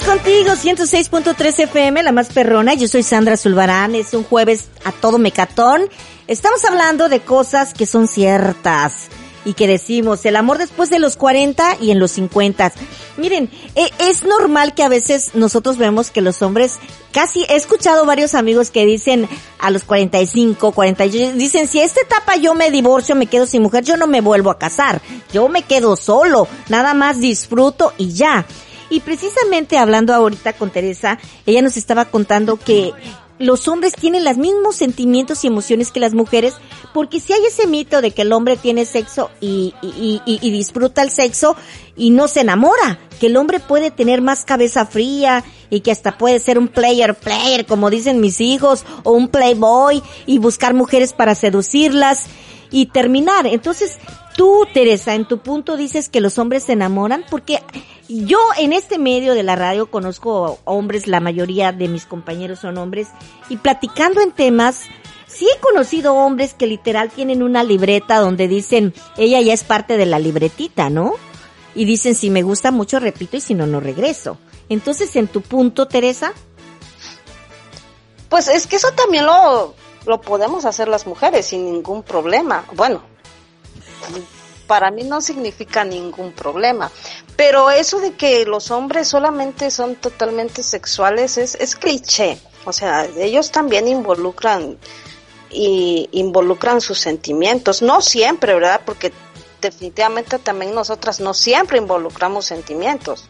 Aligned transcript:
Continuamos 0.00 0.06
contigo, 0.06 0.52
106.3 0.52 1.58
FM, 1.64 2.02
la 2.02 2.12
más 2.12 2.28
perrona. 2.28 2.74
Yo 2.74 2.88
soy 2.88 3.02
Sandra 3.02 3.36
Zulbarán. 3.36 3.94
Es 3.94 4.14
un 4.14 4.24
jueves 4.24 4.68
a 4.84 4.92
todo 4.92 5.18
mecatón. 5.18 5.82
Estamos 6.26 6.64
hablando 6.64 7.08
de 7.08 7.20
cosas 7.20 7.74
que 7.74 7.86
son 7.86 8.08
ciertas 8.08 9.08
y 9.44 9.54
que 9.54 9.66
decimos 9.66 10.24
el 10.26 10.36
amor 10.36 10.58
después 10.58 10.90
de 10.90 10.98
los 10.98 11.16
40 11.16 11.78
y 11.80 11.90
en 11.90 11.98
los 11.98 12.12
50. 12.12 12.72
Miren, 13.16 13.50
e, 13.74 13.90
es 13.98 14.24
normal 14.24 14.74
que 14.74 14.82
a 14.82 14.88
veces 14.88 15.34
nosotros 15.34 15.76
vemos 15.76 16.10
que 16.10 16.20
los 16.20 16.40
hombres, 16.42 16.78
casi 17.12 17.44
he 17.48 17.56
escuchado 17.56 18.06
varios 18.06 18.34
amigos 18.34 18.70
que 18.70 18.86
dicen 18.86 19.28
a 19.58 19.70
los 19.70 19.84
45, 19.84 20.72
40, 20.72 21.04
dicen 21.34 21.68
si 21.68 21.80
a 21.80 21.84
esta 21.84 22.00
etapa 22.00 22.36
yo 22.36 22.54
me 22.54 22.70
divorcio, 22.70 23.16
me 23.16 23.26
quedo 23.26 23.46
sin 23.46 23.62
mujer, 23.62 23.84
yo 23.84 23.96
no 23.96 24.06
me 24.06 24.20
vuelvo 24.20 24.50
a 24.50 24.58
casar, 24.58 25.00
yo 25.32 25.48
me 25.48 25.62
quedo 25.62 25.96
solo, 25.96 26.48
nada 26.68 26.94
más 26.94 27.20
disfruto 27.20 27.92
y 27.98 28.12
ya. 28.12 28.46
Y 28.90 29.00
precisamente 29.00 29.78
hablando 29.78 30.12
ahorita 30.12 30.52
con 30.52 30.70
Teresa, 30.70 31.18
ella 31.46 31.62
nos 31.62 31.76
estaba 31.76 32.06
contando 32.06 32.56
que 32.56 32.92
los 33.40 33.68
hombres 33.68 33.94
tienen 33.94 34.22
los 34.22 34.36
mismos 34.36 34.76
sentimientos 34.76 35.42
y 35.42 35.46
emociones 35.46 35.90
que 35.90 35.98
las 35.98 36.12
mujeres, 36.12 36.54
porque 36.92 37.20
si 37.20 37.32
hay 37.32 37.46
ese 37.46 37.66
mito 37.66 38.02
de 38.02 38.10
que 38.10 38.22
el 38.22 38.32
hombre 38.34 38.58
tiene 38.58 38.84
sexo 38.84 39.30
y, 39.40 39.74
y, 39.80 40.20
y, 40.26 40.38
y, 40.42 40.50
disfruta 40.50 41.02
el 41.02 41.10
sexo 41.10 41.56
y 41.96 42.10
no 42.10 42.28
se 42.28 42.40
enamora, 42.40 42.98
que 43.18 43.28
el 43.28 43.38
hombre 43.38 43.58
puede 43.58 43.90
tener 43.90 44.20
más 44.20 44.44
cabeza 44.44 44.84
fría 44.84 45.42
y 45.70 45.80
que 45.80 45.90
hasta 45.90 46.18
puede 46.18 46.38
ser 46.38 46.58
un 46.58 46.68
player 46.68 47.14
player, 47.14 47.64
como 47.64 47.88
dicen 47.88 48.20
mis 48.20 48.42
hijos, 48.42 48.84
o 49.04 49.12
un 49.12 49.28
playboy 49.28 50.02
y 50.26 50.38
buscar 50.38 50.74
mujeres 50.74 51.14
para 51.14 51.34
seducirlas 51.34 52.26
y 52.70 52.86
terminar. 52.86 53.46
Entonces, 53.46 53.98
tú, 54.36 54.66
Teresa, 54.72 55.14
en 55.14 55.26
tu 55.26 55.38
punto 55.38 55.76
dices 55.76 56.08
que 56.08 56.20
los 56.20 56.38
hombres 56.38 56.64
se 56.64 56.72
enamoran 56.72 57.24
porque 57.30 57.62
yo 58.08 58.38
en 58.58 58.72
este 58.72 58.98
medio 58.98 59.34
de 59.34 59.42
la 59.42 59.56
radio 59.56 59.90
conozco 59.90 60.58
hombres, 60.64 61.06
la 61.06 61.20
mayoría 61.20 61.72
de 61.72 61.88
mis 61.88 62.06
compañeros 62.06 62.60
son 62.60 62.78
hombres, 62.78 63.08
y 63.48 63.56
platicando 63.56 64.20
en 64.20 64.32
temas, 64.32 64.82
sí 65.26 65.46
he 65.54 65.60
conocido 65.60 66.14
hombres 66.14 66.54
que 66.54 66.66
literal 66.66 67.10
tienen 67.10 67.42
una 67.42 67.62
libreta 67.62 68.18
donde 68.18 68.48
dicen, 68.48 68.94
ella 69.16 69.40
ya 69.40 69.52
es 69.52 69.64
parte 69.64 69.96
de 69.96 70.06
la 70.06 70.18
libretita, 70.18 70.90
¿no? 70.90 71.14
Y 71.74 71.84
dicen, 71.84 72.16
si 72.16 72.30
me 72.30 72.42
gusta 72.42 72.72
mucho, 72.72 72.98
repito, 72.98 73.36
y 73.36 73.40
si 73.40 73.54
no, 73.54 73.66
no 73.66 73.78
regreso. 73.78 74.38
Entonces, 74.68 75.14
en 75.14 75.28
tu 75.28 75.40
punto, 75.40 75.86
Teresa. 75.86 76.32
Pues 78.28 78.48
es 78.48 78.66
que 78.66 78.76
eso 78.76 78.90
también 78.92 79.24
lo, 79.24 79.74
lo 80.06 80.20
podemos 80.20 80.64
hacer 80.64 80.88
las 80.88 81.06
mujeres 81.06 81.46
sin 81.46 81.64
ningún 81.64 82.02
problema. 82.02 82.64
Bueno, 82.74 83.02
para 84.70 84.92
mí 84.92 85.02
no 85.02 85.20
significa 85.20 85.82
ningún 85.82 86.30
problema. 86.30 86.92
Pero 87.34 87.72
eso 87.72 87.98
de 87.98 88.12
que 88.12 88.44
los 88.44 88.70
hombres 88.70 89.08
solamente 89.08 89.68
son 89.72 89.96
totalmente 89.96 90.62
sexuales 90.62 91.38
es, 91.38 91.74
cliché. 91.74 92.38
O 92.64 92.72
sea, 92.72 93.04
ellos 93.16 93.50
también 93.50 93.88
involucran 93.88 94.78
y 95.50 96.08
involucran 96.12 96.80
sus 96.80 97.00
sentimientos. 97.00 97.82
No 97.82 98.00
siempre, 98.00 98.54
¿verdad? 98.54 98.82
Porque 98.86 99.12
definitivamente 99.60 100.38
también 100.38 100.72
nosotras 100.72 101.18
no 101.18 101.34
siempre 101.34 101.78
involucramos 101.78 102.44
sentimientos. 102.44 103.28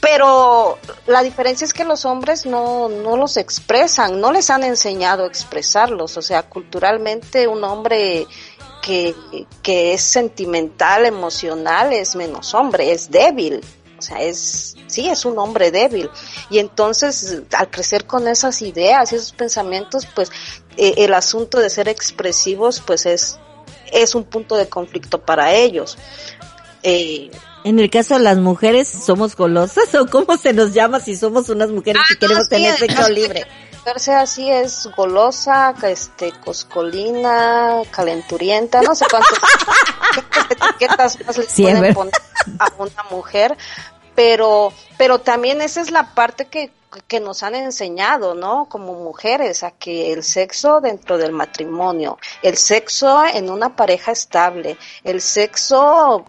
Pero 0.00 0.78
la 1.06 1.22
diferencia 1.22 1.64
es 1.64 1.72
que 1.72 1.84
los 1.84 2.04
hombres 2.04 2.46
no, 2.46 2.88
no 2.88 3.16
los 3.16 3.36
expresan, 3.36 4.20
no 4.20 4.32
les 4.32 4.50
han 4.50 4.64
enseñado 4.64 5.22
a 5.22 5.28
expresarlos. 5.28 6.16
O 6.16 6.22
sea, 6.22 6.42
culturalmente 6.42 7.46
un 7.46 7.62
hombre 7.62 8.26
que, 8.82 9.14
que 9.62 9.94
es 9.94 10.02
sentimental, 10.02 11.06
emocional, 11.06 11.92
es 11.92 12.16
menos 12.16 12.54
hombre, 12.54 12.92
es 12.92 13.10
débil. 13.10 13.60
O 13.98 14.02
sea, 14.02 14.22
es, 14.22 14.76
sí, 14.86 15.08
es 15.08 15.24
un 15.24 15.38
hombre 15.38 15.70
débil. 15.70 16.08
Y 16.50 16.58
entonces, 16.58 17.42
al 17.56 17.70
crecer 17.70 18.06
con 18.06 18.28
esas 18.28 18.62
ideas 18.62 19.12
y 19.12 19.16
esos 19.16 19.32
pensamientos, 19.32 20.06
pues, 20.06 20.30
eh, 20.76 20.94
el 20.98 21.14
asunto 21.14 21.58
de 21.58 21.68
ser 21.68 21.88
expresivos, 21.88 22.80
pues 22.80 23.06
es, 23.06 23.38
es 23.92 24.14
un 24.14 24.24
punto 24.24 24.56
de 24.56 24.68
conflicto 24.68 25.20
para 25.20 25.52
ellos. 25.52 25.98
Eh, 26.84 27.30
en 27.64 27.80
el 27.80 27.90
caso 27.90 28.14
de 28.14 28.20
las 28.20 28.38
mujeres, 28.38 28.88
¿somos 28.88 29.34
golosas 29.34 29.92
o 30.00 30.06
cómo 30.06 30.36
se 30.36 30.52
nos 30.52 30.72
llama 30.72 31.00
si 31.00 31.16
somos 31.16 31.48
unas 31.48 31.70
mujeres 31.70 32.02
que 32.08 32.18
queremos 32.18 32.44
sí, 32.44 32.50
tener 32.50 32.78
sexo 32.78 33.08
libre? 33.08 33.46
Verse 33.88 34.14
así 34.14 34.50
es 34.50 34.86
golosa, 34.94 35.74
este, 35.82 36.30
coscolina, 36.44 37.80
calenturienta, 37.90 38.82
no 38.82 38.94
sé 38.94 39.06
cuántas 39.10 39.32
etiquetas 40.50 41.24
más 41.24 41.38
le 41.38 41.44
Sí, 41.44 41.62
pueden 41.62 41.94
poner 41.94 42.12
a 42.58 42.70
una 42.76 43.02
mujer, 43.10 43.56
pero, 44.14 44.74
pero 44.98 45.20
también 45.20 45.62
esa 45.62 45.80
es 45.80 45.90
la 45.90 46.14
parte 46.14 46.48
que, 46.48 46.70
que 47.06 47.18
nos 47.18 47.42
han 47.42 47.54
enseñado, 47.54 48.34
¿no? 48.34 48.66
Como 48.68 48.92
mujeres, 48.92 49.62
a 49.62 49.70
que 49.70 50.12
el 50.12 50.22
sexo 50.22 50.82
dentro 50.82 51.16
del 51.16 51.32
matrimonio, 51.32 52.18
el 52.42 52.58
sexo 52.58 53.24
en 53.24 53.48
una 53.48 53.74
pareja 53.74 54.12
estable, 54.12 54.76
el 55.02 55.22
sexo 55.22 56.26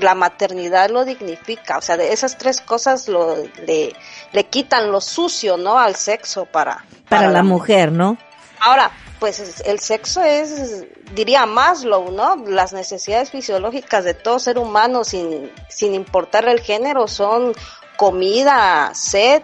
la 0.00 0.14
maternidad 0.14 0.90
lo 0.90 1.04
dignifica, 1.04 1.78
o 1.78 1.80
sea, 1.82 1.96
de 1.96 2.12
esas 2.12 2.36
tres 2.38 2.60
cosas 2.60 3.08
lo, 3.08 3.36
le, 3.66 3.94
le 4.32 4.44
quitan 4.46 4.90
lo 4.90 5.00
sucio, 5.00 5.56
¿no? 5.56 5.78
Al 5.78 5.94
sexo 5.96 6.44
para, 6.46 6.84
Para 7.08 7.30
la 7.30 7.42
mujer, 7.42 7.92
¿no? 7.92 8.16
Ahora, 8.60 8.90
pues 9.20 9.38
es- 9.40 9.60
el 9.66 9.78
sexo 9.80 10.22
es, 10.22 10.84
diría 11.14 11.46
Maslow, 11.46 12.10
¿no? 12.10 12.36
Las 12.46 12.72
necesidades 12.72 13.30
fisiológicas 13.30 14.04
de 14.04 14.14
todo 14.14 14.38
ser 14.38 14.58
humano, 14.58 15.04
sin, 15.04 15.50
sin 15.68 15.94
importar 15.94 16.48
el 16.48 16.60
género, 16.60 17.06
son 17.08 17.52
comida, 17.96 18.90
sed, 18.94 19.42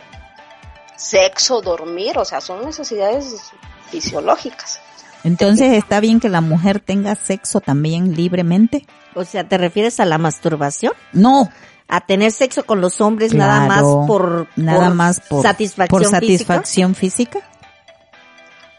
sexo, 0.96 1.60
dormir, 1.60 2.18
o 2.18 2.24
sea, 2.24 2.40
son 2.40 2.64
necesidades 2.64 3.52
fisiológicas. 3.90 4.80
Entonces 5.24 5.72
está 5.76 6.00
bien 6.00 6.18
que 6.20 6.28
la 6.28 6.40
mujer 6.40 6.80
tenga 6.80 7.14
sexo 7.14 7.60
también 7.60 8.14
libremente. 8.14 8.86
O 9.14 9.24
sea, 9.24 9.44
¿te 9.44 9.58
refieres 9.58 10.00
a 10.00 10.04
la 10.04 10.18
masturbación? 10.18 10.92
No, 11.12 11.50
A 11.88 12.00
tener 12.00 12.30
sexo 12.30 12.64
con 12.64 12.80
los 12.80 13.00
hombres 13.00 13.34
nada 13.34 13.66
más 13.66 13.82
por, 14.06 14.46
nada 14.56 14.86
por 14.86 14.94
más 14.94 15.20
por 15.20 15.42
satisfacción 15.42 15.88
por 15.88 16.02
física? 16.02 16.20
satisfacción 16.20 16.94
física. 16.94 17.40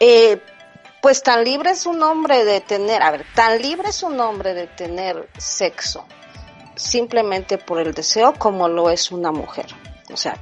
Eh, 0.00 0.42
pues 1.02 1.22
tan 1.22 1.44
libre 1.44 1.70
es 1.70 1.84
un 1.84 2.02
hombre 2.02 2.44
de 2.44 2.60
tener, 2.60 3.02
a 3.02 3.10
ver, 3.10 3.26
tan 3.34 3.60
libre 3.60 3.90
es 3.90 4.02
un 4.02 4.18
hombre 4.20 4.54
de 4.54 4.66
tener 4.66 5.28
sexo 5.36 6.06
simplemente 6.74 7.58
por 7.58 7.80
el 7.80 7.92
deseo 7.92 8.34
como 8.34 8.68
lo 8.68 8.90
es 8.90 9.10
una 9.10 9.32
mujer. 9.32 9.66
O 10.12 10.16
sea, 10.16 10.36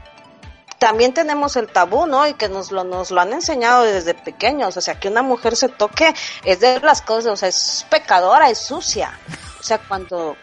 también 0.79 1.13
tenemos 1.13 1.57
el 1.57 1.69
tabú, 1.69 2.07
¿no? 2.07 2.27
Y 2.27 2.35
que 2.35 2.49
nos 2.49 2.73
lo, 2.73 2.85
nos 2.85 3.11
lo 3.11 3.21
han 3.21 3.33
enseñado 3.33 3.85
desde 3.85 4.15
pequeños. 4.15 4.77
O 4.77 4.81
sea, 4.81 4.99
que 4.99 5.09
una 5.09 5.23
mujer 5.23 5.57
se 5.57 5.69
toque 5.69 6.15
es 6.45 6.61
de 6.61 6.81
las 6.81 7.03
cosas, 7.03 7.33
o 7.33 7.37
sea, 7.37 7.49
es 7.49 7.87
pecadora, 7.91 8.51
es 8.51 8.59
sucia. 8.59 9.13
O 9.61 9.63
sea, 9.63 9.79
cuando, 9.79 10.37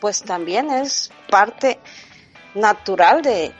pues 0.00 0.22
también 0.22 0.70
es 0.70 1.10
parte 1.30 1.80
natural 2.54 3.22
de, 3.22 3.52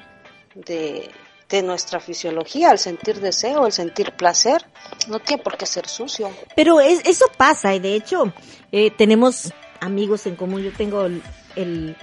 de, 0.55 1.11
de 1.49 1.62
nuestra 1.62 1.99
fisiología, 1.99 2.71
el 2.71 2.79
sentir 2.79 3.21
deseo, 3.21 3.67
el 3.67 3.73
sentir 3.73 4.12
placer. 4.12 4.65
No 5.09 5.19
tiene 5.19 5.43
por 5.43 5.56
qué 5.56 5.67
ser 5.67 5.89
sucio. 5.89 6.31
Pero 6.55 6.81
es, 6.81 7.00
eso 7.06 7.27
pasa 7.37 7.75
y 7.75 7.81
de 7.81 7.94
hecho 7.94 8.33
eh, 8.71 8.91
tenemos 8.91 9.53
amigos 9.81 10.27
en 10.27 10.37
común. 10.37 10.62
Yo 10.62 10.73
tengo 10.73 11.05
el, 11.05 11.23
el, 11.56 11.97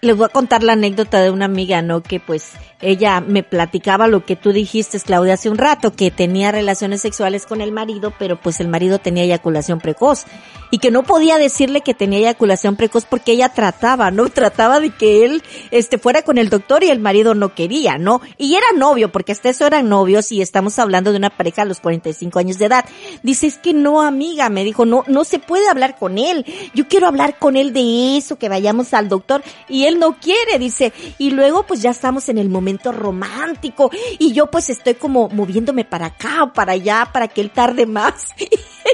les 0.00 0.16
voy 0.16 0.26
a 0.26 0.28
contar 0.28 0.62
la 0.62 0.74
anécdota 0.74 1.20
de 1.20 1.30
una 1.30 1.46
amiga, 1.46 1.82
¿no? 1.82 2.02
Que 2.02 2.20
pues 2.20 2.52
ella 2.82 3.20
me 3.20 3.42
platicaba 3.44 4.08
lo 4.08 4.24
que 4.24 4.34
tú 4.36 4.52
dijiste, 4.52 4.98
Claudia, 5.00 5.34
hace 5.34 5.48
un 5.48 5.56
rato, 5.56 5.92
que 5.94 6.10
tenía 6.10 6.50
relaciones 6.50 7.00
sexuales 7.00 7.46
con 7.46 7.60
el 7.60 7.70
marido, 7.70 8.12
pero 8.18 8.40
pues 8.40 8.60
el 8.60 8.68
marido 8.68 8.98
tenía 8.98 9.22
eyaculación 9.22 9.78
precoz. 9.78 10.24
Y 10.70 10.78
que 10.78 10.90
no 10.90 11.02
podía 11.02 11.38
decirle 11.38 11.82
que 11.82 11.94
tenía 11.94 12.18
eyaculación 12.18 12.76
precoz 12.76 13.04
porque 13.04 13.32
ella 13.32 13.50
trataba, 13.50 14.10
¿no? 14.10 14.28
Trataba 14.30 14.80
de 14.80 14.90
que 14.90 15.24
él, 15.24 15.42
este, 15.70 15.98
fuera 15.98 16.22
con 16.22 16.38
el 16.38 16.48
doctor 16.48 16.82
y 16.82 16.90
el 16.90 16.98
marido 16.98 17.34
no 17.34 17.54
quería, 17.54 17.98
¿no? 17.98 18.20
Y 18.36 18.54
era 18.54 18.66
novio, 18.76 19.12
porque 19.12 19.32
hasta 19.32 19.50
eso 19.50 19.66
eran 19.66 19.88
novios 19.88 20.32
y 20.32 20.42
estamos 20.42 20.78
hablando 20.78 21.12
de 21.12 21.18
una 21.18 21.30
pareja 21.30 21.62
a 21.62 21.66
los 21.66 21.78
45 21.78 22.38
años 22.38 22.58
de 22.58 22.66
edad. 22.66 22.84
Dice, 23.22 23.46
es 23.46 23.58
que 23.58 23.74
no, 23.74 24.02
amiga, 24.02 24.48
me 24.48 24.64
dijo, 24.64 24.86
no, 24.86 25.04
no 25.06 25.24
se 25.24 25.38
puede 25.38 25.68
hablar 25.68 25.98
con 25.98 26.18
él. 26.18 26.44
Yo 26.74 26.88
quiero 26.88 27.06
hablar 27.06 27.38
con 27.38 27.56
él 27.56 27.72
de 27.72 28.16
eso, 28.16 28.36
que 28.36 28.48
vayamos 28.48 28.92
al 28.92 29.08
doctor. 29.08 29.42
Y 29.72 29.86
él 29.86 29.98
no 29.98 30.18
quiere, 30.20 30.58
dice. 30.58 30.92
Y 31.18 31.30
luego 31.30 31.64
pues 31.66 31.80
ya 31.82 31.90
estamos 31.90 32.28
en 32.28 32.36
el 32.38 32.48
momento 32.50 32.92
romántico. 32.92 33.90
Y 34.18 34.32
yo 34.32 34.50
pues 34.50 34.68
estoy 34.70 34.94
como 34.94 35.28
moviéndome 35.30 35.84
para 35.84 36.06
acá 36.06 36.42
o 36.44 36.52
para 36.52 36.72
allá 36.72 37.08
para 37.12 37.26
que 37.28 37.40
él 37.40 37.50
tarde 37.50 37.86
más. 37.86 38.28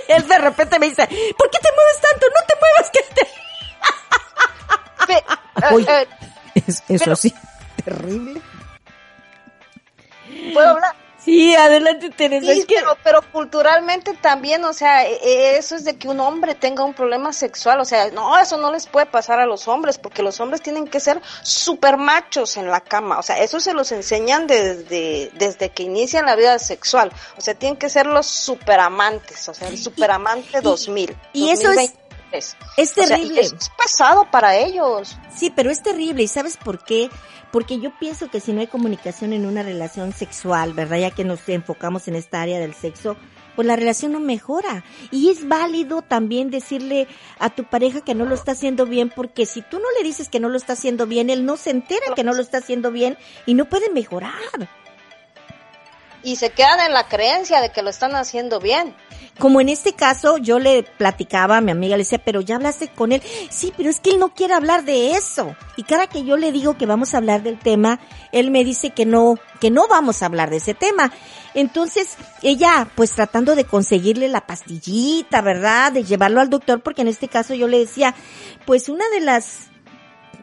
Y 0.09 0.13
él 0.13 0.27
de 0.29 0.39
repente 0.39 0.79
me 0.79 0.89
dice, 0.89 1.07
¿por 1.37 1.51
qué 1.51 1.59
te 1.59 1.69
mueves 1.75 2.01
tanto? 2.01 2.27
No 2.29 2.47
te 2.47 2.55
muevas 2.61 2.91
que 2.93 3.01
te... 3.15 3.23
Eh, 5.13 5.85
eh, 5.89 6.07
Es- 6.67 6.83
eso 6.89 7.05
Pero- 7.05 7.17
sí, 7.17 7.35
terrible. 7.85 8.41
¿Puedo 10.53 10.69
hablar? 10.71 10.95
Sí, 11.29 11.55
adelante 11.55 12.09
Teresa. 12.09 12.51
Sí, 12.53 12.61
es 12.61 12.65
que- 12.67 12.77
pero, 12.77 12.97
pero 13.05 13.21
culturalmente 13.33 14.15
también, 14.15 14.65
o 14.65 14.73
sea, 14.73 15.07
e- 15.07 15.19
e- 15.23 15.59
eso 15.59 15.77
es 15.77 15.85
de 15.85 15.97
que 15.99 16.09
un 16.09 16.21
hombre 16.21 16.55
tenga 16.55 16.85
un 16.85 16.95
problema 16.95 17.35
sexual, 17.35 17.81
o 17.81 17.85
sea, 17.85 18.11
no, 18.13 18.39
eso 18.39 18.57
no 18.57 18.73
les 18.73 18.87
puede 18.87 19.05
pasar 19.05 19.39
a 19.39 19.45
los 19.45 19.69
hombres, 19.69 19.99
porque 19.99 20.23
los 20.23 20.41
hombres 20.41 20.63
tienen 20.63 20.87
que 20.89 21.01
ser 21.01 21.21
super 21.43 21.99
machos 21.99 22.57
en 22.57 22.71
la 22.71 22.81
cama, 22.81 23.19
o 23.19 23.23
sea, 23.23 23.39
eso 23.41 23.61
se 23.61 23.75
los 23.75 23.93
enseñan 23.93 24.47
desde, 24.47 25.31
desde 25.35 25.69
que 25.69 25.83
inician 25.83 26.25
la 26.25 26.35
vida 26.35 26.59
sexual, 26.59 27.13
o 27.37 27.41
sea, 27.43 27.53
tienen 27.55 27.77
que 27.77 27.91
ser 27.91 28.07
los 28.07 28.25
super 28.27 28.81
amantes, 28.81 29.47
o 29.51 29.55
sea, 29.55 29.69
el 29.69 29.77
super 29.77 30.11
amante 30.11 30.63
2000. 30.63 31.15
y 31.35 31.51
eso 31.51 31.71
es- 31.73 31.93
2023. 32.33 32.57
es 32.77 32.91
O 32.99 33.07
sea, 33.07 33.19
y 33.19 33.21
terrible. 33.23 33.41
es 33.41 33.71
pesado 33.81 34.31
para 34.31 34.57
ellos. 34.57 35.17
Sí, 35.35 35.53
pero 35.55 35.71
es 35.71 35.83
terrible. 35.83 36.23
¿Y 36.23 36.29
sabes 36.29 36.57
por 36.57 36.85
qué? 36.85 37.11
Porque 37.51 37.81
yo 37.81 37.97
pienso 37.99 38.31
que 38.31 38.41
si 38.41 38.53
no 38.53 38.61
hay 38.61 38.67
comunicación 38.67 39.33
en 39.33 39.47
una 39.47 39.63
relación 39.63 40.13
sexual, 40.13 40.75
¿verdad? 40.75 40.99
Ya 40.99 41.11
que 41.11 41.25
nos 41.25 41.49
enfocamos 41.49 42.09
en 42.09 42.17
esta 42.17 42.43
área 42.43 42.61
del 42.61 42.75
sexo, 42.75 43.17
pues 43.57 43.67
la 43.67 43.75
relación 43.75 44.13
no 44.13 44.21
mejora. 44.21 44.85
Y 45.11 45.31
es 45.31 45.49
válido 45.49 46.03
también 46.03 46.51
decirle 46.51 47.09
a 47.39 47.51
tu 47.51 47.65
pareja 47.65 48.03
que 48.03 48.15
no 48.15 48.25
lo 48.25 48.35
está 48.35 48.53
haciendo 48.53 48.87
bien, 48.87 49.11
porque 49.15 49.47
si 49.47 49.63
tú 49.63 49.79
no 49.79 49.87
le 49.99 50.05
dices 50.07 50.29
que 50.29 50.41
no 50.41 50.49
lo 50.49 50.57
está 50.57 50.75
haciendo 50.75 51.07
bien, 51.07 51.31
él 51.31 51.45
no 51.45 51.57
se 51.57 51.71
entera 51.71 52.15
que 52.15 52.23
no 52.23 52.35
lo 52.35 52.43
está 52.43 52.59
haciendo 52.59 52.93
bien 52.93 53.19
y 53.47 53.55
no 53.55 53.65
puede 53.65 53.91
mejorar. 53.91 54.33
Y 56.23 56.37
se 56.37 56.51
quedan 56.51 56.81
en 56.81 56.93
la 56.93 57.09
creencia 57.09 57.61
de 57.61 57.71
que 57.71 57.83
lo 57.83 57.91
están 57.91 58.15
haciendo 58.17 58.61
bien. 58.61 58.95
Como 59.39 59.61
en 59.61 59.69
este 59.69 59.93
caso, 59.93 60.37
yo 60.39 60.59
le 60.59 60.83
platicaba 60.83 61.59
a 61.59 61.61
mi 61.61 61.71
amiga, 61.71 61.97
le 61.97 62.03
decía, 62.03 62.19
pero 62.19 62.41
ya 62.41 62.57
hablaste 62.57 62.89
con 62.89 63.13
él. 63.13 63.23
Sí, 63.51 63.73
pero 63.77 63.89
es 63.89 64.01
que 64.01 64.11
él 64.11 64.19
no 64.19 64.35
quiere 64.35 64.55
hablar 64.55 64.85
de 64.85 65.13
eso. 65.13 65.55
Y 65.77 65.85
cada 65.85 66.09
que 66.09 66.25
yo 66.25 66.37
le 66.37 66.51
digo 66.51 66.77
que 66.77 66.87
vamos 66.87 67.15
a 67.15 67.19
hablar 67.19 67.45
del 67.45 67.57
tema, 67.57 68.01
él 68.33 68.51
me 68.51 68.65
dice 68.65 68.91
que 68.91 69.07
no, 69.07 69.37
que 69.61 69.71
no 69.71 69.87
vamos 69.87 70.23
a 70.23 70.27
hablar 70.27 70.51
de 70.51 70.57
ese 70.57 70.75
tema. 70.75 71.13
Entonces, 71.55 72.17
ella, 72.43 72.89
pues 72.97 73.13
tratando 73.13 73.55
de 73.55 73.65
conseguirle 73.65 74.29
la 74.29 74.45
pastillita, 74.45 75.41
¿verdad? 75.41 75.93
De 75.93 76.03
llevarlo 76.03 76.41
al 76.41 76.51
doctor, 76.51 76.81
porque 76.81 77.03
en 77.03 77.09
este 77.09 77.29
caso 77.29 77.55
yo 77.55 77.69
le 77.69 77.79
decía, 77.79 78.17
pues 78.67 78.89
una 78.89 79.09
de 79.11 79.21
las 79.21 79.68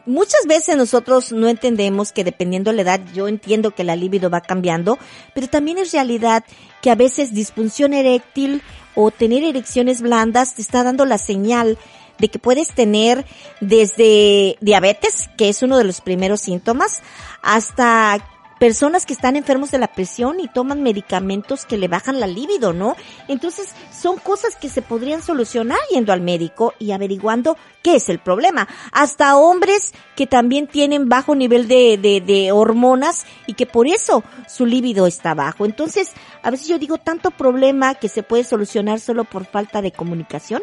muchas 0.06 0.46
veces 0.46 0.76
nosotros 0.76 1.32
no 1.32 1.48
entendemos 1.48 2.12
que 2.12 2.24
dependiendo 2.24 2.70
de 2.70 2.76
la 2.76 2.82
edad, 2.82 3.00
yo 3.14 3.28
entiendo 3.28 3.72
que 3.72 3.84
la 3.84 3.96
libido 3.96 4.30
va 4.30 4.40
cambiando, 4.40 4.98
pero 5.34 5.48
también 5.48 5.78
es 5.78 5.92
realidad 5.92 6.44
que 6.80 6.90
a 6.90 6.94
veces 6.94 7.34
disfunción 7.34 7.92
eréctil 7.92 8.62
o 8.94 9.10
tener 9.10 9.44
erecciones 9.44 10.00
blandas 10.00 10.54
te 10.54 10.62
está 10.62 10.82
dando 10.82 11.04
la 11.04 11.18
señal 11.18 11.78
de 12.18 12.28
que 12.28 12.38
puedes 12.38 12.68
tener 12.68 13.26
desde 13.60 14.56
diabetes, 14.60 15.28
que 15.36 15.48
es 15.48 15.62
uno 15.62 15.76
de 15.76 15.84
los 15.84 16.00
primeros 16.00 16.40
síntomas, 16.40 17.02
hasta 17.42 18.26
personas 18.58 19.04
que 19.06 19.12
están 19.12 19.36
enfermos 19.36 19.70
de 19.70 19.78
la 19.78 19.88
presión 19.88 20.40
y 20.40 20.48
toman 20.48 20.82
medicamentos 20.82 21.64
que 21.64 21.76
le 21.76 21.88
bajan 21.88 22.20
la 22.20 22.26
libido, 22.26 22.72
¿no? 22.72 22.96
Entonces, 23.28 23.74
son 23.92 24.18
cosas 24.18 24.56
que 24.56 24.68
se 24.68 24.82
podrían 24.82 25.22
solucionar 25.22 25.78
yendo 25.90 26.12
al 26.12 26.20
médico 26.20 26.74
y 26.78 26.92
averiguando 26.92 27.56
qué 27.82 27.96
es 27.96 28.08
el 28.08 28.18
problema. 28.18 28.68
Hasta 28.92 29.36
hombres 29.36 29.92
que 30.14 30.26
también 30.26 30.66
tienen 30.66 31.08
bajo 31.08 31.34
nivel 31.34 31.68
de, 31.68 31.98
de, 31.98 32.20
de 32.20 32.52
hormonas 32.52 33.26
y 33.46 33.54
que 33.54 33.66
por 33.66 33.86
eso 33.86 34.24
su 34.48 34.66
libido 34.66 35.06
está 35.06 35.34
bajo. 35.34 35.66
Entonces, 35.66 36.12
a 36.42 36.50
veces 36.50 36.68
yo 36.68 36.78
digo 36.78 36.98
tanto 36.98 37.30
problema 37.30 37.94
que 37.94 38.08
se 38.08 38.22
puede 38.22 38.44
solucionar 38.44 39.00
solo 39.00 39.24
por 39.24 39.44
falta 39.44 39.82
de 39.82 39.92
comunicación. 39.92 40.62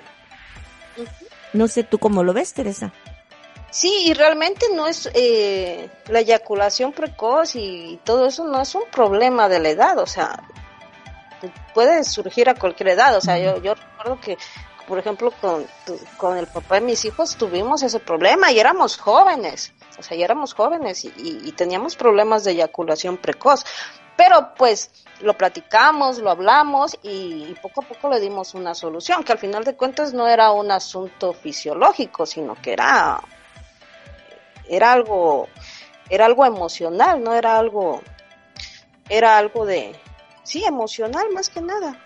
No 1.53 1.67
sé 1.67 1.83
tú 1.83 1.99
cómo 1.99 2.23
lo 2.23 2.33
ves, 2.33 2.53
Teresa. 2.53 2.91
Sí, 3.73 4.03
y 4.05 4.13
realmente 4.13 4.67
no 4.75 4.85
es 4.85 5.09
eh, 5.15 5.89
la 6.07 6.19
eyaculación 6.19 6.91
precoz 6.93 7.55
y 7.55 7.99
todo 8.03 8.27
eso 8.27 8.45
no 8.45 8.61
es 8.61 8.75
un 8.75 8.83
problema 8.91 9.49
de 9.49 9.59
la 9.59 9.69
edad, 9.69 9.97
o 9.97 10.05
sea, 10.05 10.43
puede 11.73 12.03
surgir 12.03 12.49
a 12.49 12.53
cualquier 12.55 12.89
edad, 12.89 13.17
o 13.17 13.21
sea, 13.21 13.39
yo, 13.39 13.59
yo 13.63 13.73
recuerdo 13.73 14.21
que, 14.21 14.37
por 14.87 14.99
ejemplo, 14.99 15.31
con, 15.41 15.65
con 16.17 16.37
el 16.37 16.45
papá 16.45 16.75
de 16.75 16.81
mis 16.81 17.03
hijos 17.05 17.35
tuvimos 17.35 17.81
ese 17.81 17.99
problema 17.99 18.51
y 18.51 18.59
éramos 18.59 18.95
jóvenes, 18.97 19.73
o 19.97 20.03
sea, 20.03 20.15
y 20.15 20.21
éramos 20.21 20.53
jóvenes 20.53 21.03
y, 21.05 21.11
y- 21.17 21.51
teníamos 21.53 21.95
problemas 21.95 22.43
de 22.43 22.51
eyaculación 22.51 23.17
precoz, 23.17 23.65
pero 24.15 24.53
pues 24.55 24.91
lo 25.21 25.33
platicamos, 25.35 26.19
lo 26.19 26.29
hablamos 26.29 26.95
y 27.01 27.55
poco 27.59 27.81
a 27.81 27.87
poco 27.87 28.07
le 28.09 28.19
dimos 28.19 28.53
una 28.53 28.75
solución, 28.75 29.23
que 29.23 29.31
al 29.31 29.39
final 29.39 29.63
de 29.63 29.75
cuentas 29.75 30.13
no 30.13 30.27
era 30.27 30.51
un 30.51 30.69
asunto 30.69 31.33
fisiológico, 31.33 32.27
sino 32.27 32.53
que 32.61 32.73
era 32.73 33.19
era 34.67 34.93
algo 34.93 35.47
era 36.09 36.25
algo 36.25 36.45
emocional 36.45 37.23
no 37.23 37.33
era 37.33 37.57
algo 37.57 38.01
era 39.09 39.37
algo 39.37 39.65
de 39.65 39.95
sí 40.43 40.63
emocional 40.63 41.27
más 41.33 41.49
que 41.49 41.61
nada. 41.61 41.99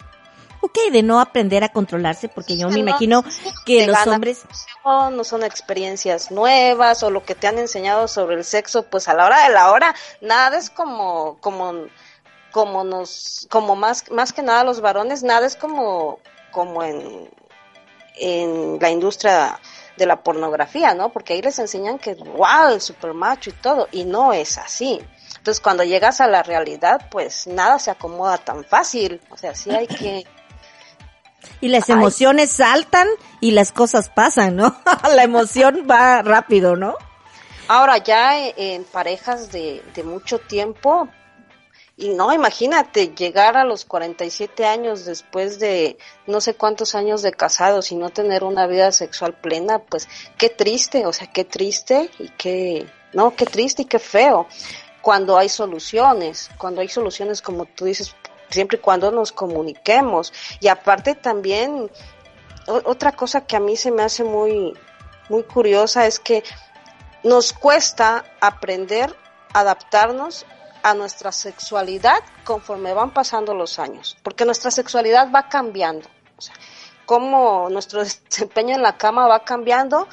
Ok, 0.60 0.76
de 0.92 1.04
no 1.04 1.20
aprender 1.20 1.64
a 1.64 1.70
controlarse, 1.70 2.30
porque 2.30 2.58
yo 2.58 2.68
me 2.68 2.74
No, 2.76 2.80
imagino 2.80 3.24
que 3.66 3.86
los 3.86 4.08
hombres... 4.08 4.44
no, 4.84 5.12
no 5.12 5.24
son 5.24 5.44
experiencias 5.44 6.32
nuevas 6.32 7.04
o 7.04 7.12
lo 7.12 7.24
que 7.24 7.36
te 7.36 7.48
han 7.48 7.60
enseñado 7.60 8.08
sobre 8.08 8.36
el 8.38 8.44
sexo 8.44 8.84
pues 8.84 9.08
a 9.08 9.14
la 9.14 9.26
hora 9.26 9.44
de 9.44 9.54
la 9.54 9.72
hora 9.72 9.94
nada 10.22 10.58
es 10.58 10.72
como 10.72 11.38
como 11.42 11.86
como 12.52 12.84
nos 12.84 13.48
como 13.52 13.76
más 13.76 14.10
más 14.10 14.34
que 14.34 14.42
nada 14.42 14.64
los 14.64 14.82
varones 14.82 15.22
nada 15.22 15.46
es 15.46 15.56
como 15.56 16.20
como 16.52 16.82
en 16.84 17.30
en 18.16 18.80
la 18.82 18.90
industria 18.90 19.60
de 19.98 20.06
la 20.06 20.22
pornografía, 20.22 20.94
¿no? 20.94 21.10
Porque 21.10 21.34
ahí 21.34 21.42
les 21.42 21.60
enseñan 21.60 22.00
que, 22.00 22.14
wow, 22.14 22.74
el 22.74 22.82
super 22.82 23.14
macho 23.14 23.50
y 23.50 23.54
todo, 23.54 23.88
y 23.92 24.06
no 24.06 24.34
es 24.34 24.58
así. 24.58 25.02
Entonces, 25.38 25.62
cuando 25.62 25.84
llegas 25.84 26.22
a 26.22 26.28
la 26.28 26.44
realidad, 26.44 27.08
pues 27.10 27.48
nada 27.48 27.80
se 27.80 27.92
acomoda 27.92 28.38
tan 28.38 28.64
fácil. 28.64 29.22
O 29.30 29.38
sea, 29.38 29.56
sí 29.56 29.72
hay 29.72 29.88
que... 29.88 30.26
Y 31.62 31.70
las 31.70 31.90
Ay. 31.90 31.96
emociones 31.96 32.52
saltan 32.52 33.08
y 33.40 33.52
las 33.52 33.72
cosas 33.72 34.10
pasan, 34.10 34.58
¿no? 34.58 34.76
la 35.16 35.24
emoción 35.24 35.88
va 35.90 36.22
rápido, 36.22 36.76
¿no? 36.76 36.96
Ahora, 37.70 37.98
ya 38.00 38.38
en 38.38 38.84
parejas 38.84 39.52
de, 39.52 39.84
de 39.96 40.04
mucho 40.04 40.40
tiempo, 40.40 41.08
y 42.00 42.10
no, 42.10 42.32
imagínate, 42.32 43.08
llegar 43.16 43.58
a 43.58 43.64
los 43.64 43.84
47 43.84 44.66
años 44.66 45.04
después 45.04 45.58
de 45.58 45.98
no 46.28 46.42
sé 46.42 46.54
cuántos 46.54 46.94
años 46.94 47.24
de 47.24 47.32
casados 47.32 47.92
y 47.92 47.96
no 47.96 48.12
tener 48.12 48.44
una 48.44 48.68
vida 48.68 48.92
sexual 48.92 49.34
plena, 49.34 49.80
pues 49.80 50.08
qué 50.38 50.50
triste, 50.50 51.08
o 51.08 51.12
sea, 51.12 51.26
qué 51.26 51.44
triste 51.44 52.12
y 52.20 52.30
qué, 52.30 52.88
no, 53.14 53.36
qué 53.36 53.48
triste 53.48 53.82
y 53.82 53.86
qué 53.86 53.98
feo. 53.98 54.48
Cuando 55.02 55.40
hay 55.40 55.50
soluciones, 55.50 56.52
cuando 56.60 56.82
hay 56.82 56.88
soluciones 56.88 57.42
como 57.42 57.66
tú 57.66 57.86
dices, 57.86 58.16
siempre 58.52 58.78
y 58.78 58.82
cuando 58.82 59.12
nos 59.12 59.32
comuniquemos. 59.32 60.32
Y 60.60 60.68
aparte 60.68 61.16
también, 61.16 61.90
otra 62.68 63.14
cosa 63.14 63.48
que 63.48 63.56
a 63.56 63.60
mí 63.60 63.76
se 63.76 63.90
me 63.90 64.04
hace 64.04 64.24
muy, 64.24 64.74
muy 65.30 65.42
curiosa 65.44 66.06
es 66.06 66.20
que 66.20 66.44
nos 67.24 67.54
cuesta 67.54 68.24
aprender 68.40 69.16
adaptarnos 69.54 70.46
a 70.90 70.94
nuestra 70.94 71.34
sexualidad 71.34 72.20
conforme 72.46 72.94
van 72.94 73.12
pasando 73.12 73.54
los 73.54 73.78
años, 73.78 74.16
porque 74.24 74.46
nuestra 74.46 74.72
sexualidad 74.72 75.30
va 75.34 75.50
cambiando. 75.50 76.08
O 76.38 76.42
sea, 76.42 76.56
cómo 77.06 77.68
nuestro 77.70 78.04
desempeño 78.30 78.76
en 78.76 78.82
la 78.82 78.98
cama 78.98 79.28
va 79.28 79.44
cambiando 79.44 80.08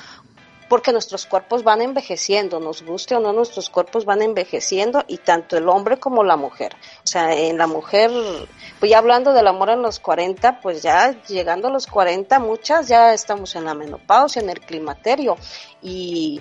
porque 0.68 0.90
nuestros 0.90 1.26
cuerpos 1.26 1.62
van 1.62 1.82
envejeciendo, 1.82 2.58
nos 2.58 2.82
guste 2.82 3.14
o 3.14 3.20
no, 3.20 3.32
nuestros 3.32 3.70
cuerpos 3.70 4.04
van 4.04 4.22
envejeciendo 4.22 5.04
y 5.06 5.18
tanto 5.18 5.56
el 5.56 5.68
hombre 5.68 6.00
como 6.00 6.24
la 6.24 6.36
mujer. 6.36 6.74
O 7.04 7.06
sea, 7.06 7.32
en 7.32 7.58
la 7.58 7.68
mujer, 7.68 8.10
pues 8.80 8.90
ya 8.90 8.98
hablando 8.98 9.32
del 9.32 9.46
amor 9.46 9.70
en 9.70 9.82
los 9.82 10.00
40, 10.00 10.60
pues 10.60 10.82
ya 10.82 11.12
llegando 11.28 11.68
a 11.68 11.70
los 11.70 11.86
40, 11.86 12.40
muchas 12.40 12.88
ya 12.88 13.14
estamos 13.14 13.54
en 13.54 13.66
la 13.66 13.74
menopausia, 13.74 14.42
en 14.42 14.50
el 14.50 14.58
climaterio 14.60 15.36
y 15.82 16.40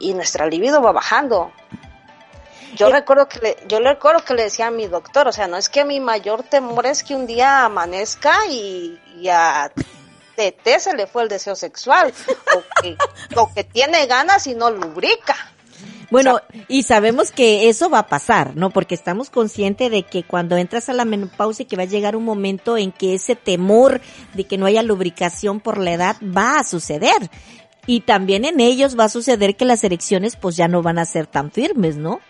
y 0.00 0.14
nuestra 0.14 0.46
libido 0.46 0.82
va 0.82 0.90
bajando. 0.90 1.52
Yo 2.76 2.88
Eh, 2.88 2.92
recuerdo 2.92 3.28
que 3.28 3.38
le, 3.40 3.56
yo 3.68 3.80
le 3.80 3.90
recuerdo 3.90 4.24
que 4.24 4.34
le 4.34 4.44
decía 4.44 4.68
a 4.68 4.70
mi 4.70 4.86
doctor, 4.86 5.28
o 5.28 5.32
sea, 5.32 5.46
no 5.46 5.56
es 5.56 5.68
que 5.68 5.84
mi 5.84 6.00
mayor 6.00 6.42
temor 6.42 6.86
es 6.86 7.02
que 7.02 7.14
un 7.14 7.26
día 7.26 7.64
amanezca 7.64 8.46
y, 8.48 8.98
y 9.18 9.28
a 9.28 9.70
TT 10.36 10.78
se 10.78 10.94
le 10.96 11.06
fue 11.06 11.22
el 11.24 11.28
deseo 11.28 11.54
sexual, 11.54 12.12
o 12.56 12.82
que, 12.82 12.96
o 13.36 13.52
que 13.52 13.64
tiene 13.64 14.06
ganas 14.06 14.46
y 14.46 14.54
no 14.54 14.70
lubrica. 14.70 15.36
Bueno, 16.10 16.40
y 16.66 16.82
sabemos 16.82 17.30
que 17.30 17.68
eso 17.68 17.88
va 17.88 18.00
a 18.00 18.06
pasar, 18.08 18.56
¿no? 18.56 18.70
Porque 18.70 18.96
estamos 18.96 19.30
conscientes 19.30 19.92
de 19.92 20.02
que 20.02 20.24
cuando 20.24 20.56
entras 20.56 20.88
a 20.88 20.92
la 20.92 21.04
menopausia 21.04 21.66
que 21.66 21.76
va 21.76 21.84
a 21.84 21.86
llegar 21.86 22.16
un 22.16 22.24
momento 22.24 22.76
en 22.76 22.90
que 22.90 23.14
ese 23.14 23.36
temor 23.36 24.00
de 24.34 24.44
que 24.44 24.58
no 24.58 24.66
haya 24.66 24.82
lubricación 24.82 25.60
por 25.60 25.78
la 25.78 25.92
edad 25.92 26.16
va 26.20 26.58
a 26.58 26.64
suceder. 26.64 27.30
Y 27.86 28.00
también 28.00 28.44
en 28.44 28.58
ellos 28.58 28.98
va 28.98 29.04
a 29.04 29.08
suceder 29.08 29.56
que 29.56 29.64
las 29.64 29.84
erecciones 29.84 30.34
pues 30.34 30.56
ya 30.56 30.66
no 30.66 30.82
van 30.82 30.98
a 30.98 31.04
ser 31.04 31.28
tan 31.28 31.52
firmes, 31.52 31.96
¿no? 31.96 32.20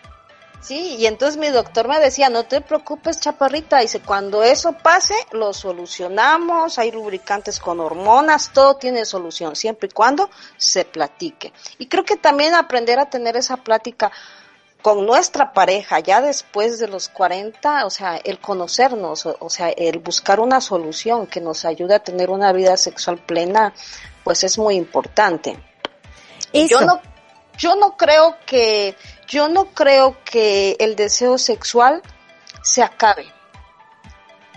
Sí, 0.61 0.95
y 0.99 1.07
entonces 1.07 1.37
mi 1.37 1.49
doctor 1.49 1.87
me 1.87 1.99
decía, 1.99 2.29
no 2.29 2.43
te 2.43 2.61
preocupes, 2.61 3.19
chaparrita, 3.19 3.79
dice, 3.79 3.99
cuando 3.99 4.43
eso 4.43 4.73
pase, 4.73 5.15
lo 5.31 5.53
solucionamos, 5.53 6.77
hay 6.77 6.91
lubricantes 6.91 7.59
con 7.59 7.79
hormonas, 7.79 8.51
todo 8.53 8.75
tiene 8.75 9.05
solución, 9.05 9.55
siempre 9.55 9.89
y 9.89 9.91
cuando 9.91 10.29
se 10.57 10.85
platique. 10.85 11.51
Y 11.79 11.87
creo 11.87 12.05
que 12.05 12.15
también 12.15 12.53
aprender 12.53 12.99
a 12.99 13.09
tener 13.09 13.37
esa 13.37 13.57
plática 13.57 14.11
con 14.83 15.05
nuestra 15.05 15.53
pareja, 15.53 15.99
ya 15.99 16.21
después 16.21 16.79
de 16.79 16.87
los 16.87 17.09
40, 17.09 17.85
o 17.85 17.89
sea, 17.89 18.17
el 18.17 18.39
conocernos, 18.39 19.25
o, 19.25 19.49
sea, 19.49 19.69
el 19.69 19.99
buscar 19.99 20.39
una 20.39 20.61
solución 20.61 21.27
que 21.27 21.41
nos 21.41 21.65
ayude 21.65 21.95
a 21.95 22.03
tener 22.03 22.29
una 22.29 22.51
vida 22.51 22.77
sexual 22.77 23.17
plena, 23.17 23.73
pues 24.23 24.43
es 24.43 24.57
muy 24.57 24.75
importante. 24.75 25.57
Eso. 26.53 26.79
Yo 26.79 26.85
no, 26.85 27.01
yo 27.57 27.75
no 27.75 27.95
creo 27.95 28.37
que, 28.45 28.95
yo 29.31 29.47
no 29.47 29.65
creo 29.73 30.17
que 30.25 30.75
el 30.79 30.97
deseo 30.97 31.37
sexual 31.37 32.01
se 32.61 32.83
acabe. 32.83 33.25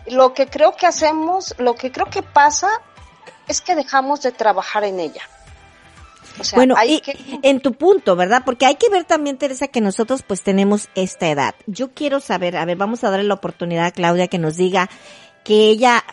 Lo 0.09 0.35
que 0.35 0.49
creo 0.49 0.75
que 0.75 0.87
hacemos, 0.87 1.55
lo 1.59 1.77
que 1.77 1.93
creo 1.93 2.07
que 2.11 2.23
pasa 2.23 2.69
es 3.47 3.61
que 3.61 3.77
dejamos 3.77 4.21
de 4.23 4.33
trabajar 4.33 4.83
en 4.83 4.99
ella. 4.99 5.23
O 6.41 6.43
sea, 6.43 6.57
bueno, 6.57 6.75
hay 6.77 6.95
y 6.95 7.01
que, 7.01 7.17
en 7.43 7.61
tu 7.61 7.75
punto, 7.75 8.17
¿verdad? 8.17 8.43
Porque 8.45 8.67
hay 8.67 8.75
que 8.75 8.91
ver 8.91 9.05
también, 9.05 9.39
Teresa, 9.39 9.69
que 9.69 9.81
nosotros 9.81 10.25
pues 10.27 10.43
tenemos 10.43 10.89
esta 10.97 11.29
edad. 11.29 11.55
Yo 11.67 11.95
quiero 11.95 12.19
saber, 12.19 12.57
a 12.57 12.65
ver, 12.65 12.77
vamos 12.77 13.05
a 13.05 13.11
darle 13.11 13.27
la 13.27 13.35
oportunidad 13.35 13.87
a 13.87 13.93
Claudia 13.93 14.27
que 14.27 14.39
nos 14.39 14.57
diga 14.57 14.91
que 15.45 15.69
ella 15.69 16.05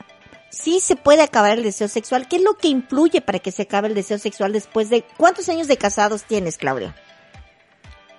sí 0.51 0.80
se 0.80 0.96
puede 0.96 1.24
acabar 1.24 1.58
el 1.58 1.63
deseo 1.63 1.88
sexual. 1.88 2.27
¿Qué 2.27 2.36
es 2.36 2.44
lo 2.44 2.58
que 2.60 2.68
influye 2.68 3.22
para 3.22 3.39
que 3.39 3.51
se 3.51 3.63
acabe 3.63 3.88
el 3.88 3.96
deseo 3.96 4.20
sexual 4.20 4.53
después 4.53 4.91
de 4.91 5.03
cuántos 5.18 5.50
años 5.50 5.68
de 5.68 5.77
casados 5.77 6.25
tienes, 6.25 6.60
Claudia? 6.60 6.96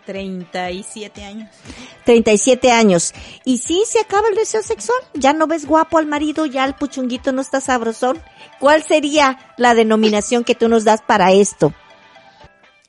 37 0.04 1.24
años. 1.24 1.48
37 2.04 2.70
años. 2.70 3.12
¿Y 3.44 3.58
sí 3.58 3.84
se 3.86 4.00
acaba 4.00 4.28
el 4.28 4.36
deseo 4.36 4.62
sexual? 4.62 4.98
¿Ya 5.14 5.32
no 5.32 5.46
ves 5.46 5.66
guapo 5.66 5.98
al 5.98 6.06
marido? 6.06 6.46
¿Ya 6.46 6.64
el 6.64 6.74
puchunguito 6.74 7.32
no 7.32 7.40
está 7.40 7.60
sabrosón? 7.60 8.18
¿Cuál 8.58 8.82
sería 8.82 9.38
la 9.56 9.74
denominación 9.74 10.44
que 10.44 10.54
tú 10.54 10.68
nos 10.68 10.84
das 10.84 11.02
para 11.02 11.32
esto? 11.32 11.72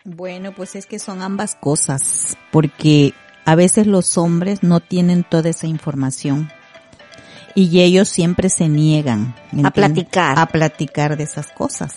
Bueno, 0.04 0.54
pues 0.54 0.76
es 0.76 0.86
que 0.86 1.00
son 1.00 1.22
ambas 1.22 1.56
cosas, 1.56 2.38
porque 2.52 3.14
a 3.46 3.56
veces 3.56 3.88
los 3.88 4.18
hombres 4.18 4.62
no 4.62 4.80
tienen 4.82 5.24
toda 5.24 5.50
esa 5.50 5.68
información 5.68 6.52
y 7.56 7.82
ellos 7.82 8.10
siempre 8.10 8.50
se 8.50 8.68
niegan 8.68 9.36
¿me 9.52 9.68
A 9.68 9.72
platicar. 9.72 10.40
a 10.40 10.46
platicar 10.48 11.18
de 11.18 11.24
esas 11.24 11.52
cosas. 11.52 11.96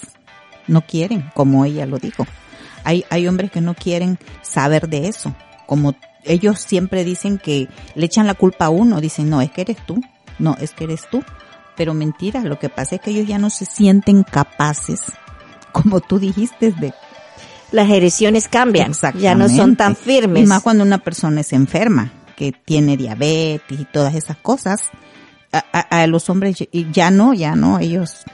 No 0.67 0.83
quieren, 0.83 1.31
como 1.35 1.65
ella 1.65 1.87
lo 1.87 1.99
dijo. 1.99 2.27
Hay, 2.87 3.05
hay 3.11 3.27
hombres 3.29 3.51
que 3.51 3.61
no 3.61 3.75
quieren 3.75 4.19
saber 4.43 4.89
de 4.89 5.09
eso, 5.09 5.35
como 5.67 5.95
ellos 6.25 6.61
siempre 6.61 7.05
dicen 7.05 7.39
que 7.39 7.69
le 7.95 8.07
echan 8.07 8.27
la 8.27 8.35
culpa 8.35 8.67
a 8.67 8.71
uno, 8.71 9.01
dicen, 9.01 9.29
no, 9.29 9.41
es 9.43 9.51
que 9.51 9.61
eres 9.63 9.77
tú, 9.87 10.01
no, 10.39 10.57
es 10.61 10.71
que 10.73 10.85
eres 10.85 11.03
tú. 11.11 11.23
Pero 11.77 11.93
mentira, 11.95 12.41
lo 12.43 12.59
que 12.59 12.69
pasa 12.71 12.95
es 12.95 13.01
que 13.03 13.11
ellos 13.11 13.27
ya 13.29 13.39
no 13.39 13.51
se 13.51 13.65
sienten 13.67 14.23
capaces, 14.23 15.03
como 15.73 16.01
tú 16.01 16.19
dijiste, 16.19 16.73
de 16.73 16.95
Las 17.73 17.91
erecciones 17.91 18.49
cambian. 18.49 18.87
Ya 19.21 19.35
no 19.35 19.49
son 19.49 19.77
tan 19.77 19.95
firmes. 19.97 20.45
Y 20.45 20.47
más 20.47 20.63
cuando 20.63 20.85
una 20.85 20.99
persona 20.99 21.41
es 21.43 21.53
enferma, 21.53 22.13
que 22.37 22.53
tiene 22.53 22.97
diabetes 22.97 23.79
y 23.81 23.85
todas 23.85 24.15
esas 24.15 24.37
cosas. 24.37 24.81
A, 25.53 25.65
a- 25.73 26.03
a 26.03 26.07
los 26.07 26.29
hombres 26.31 26.57
ya 26.93 27.11
no, 27.11 27.35
ya 27.35 27.55
no, 27.57 27.79
ellos 27.79 28.25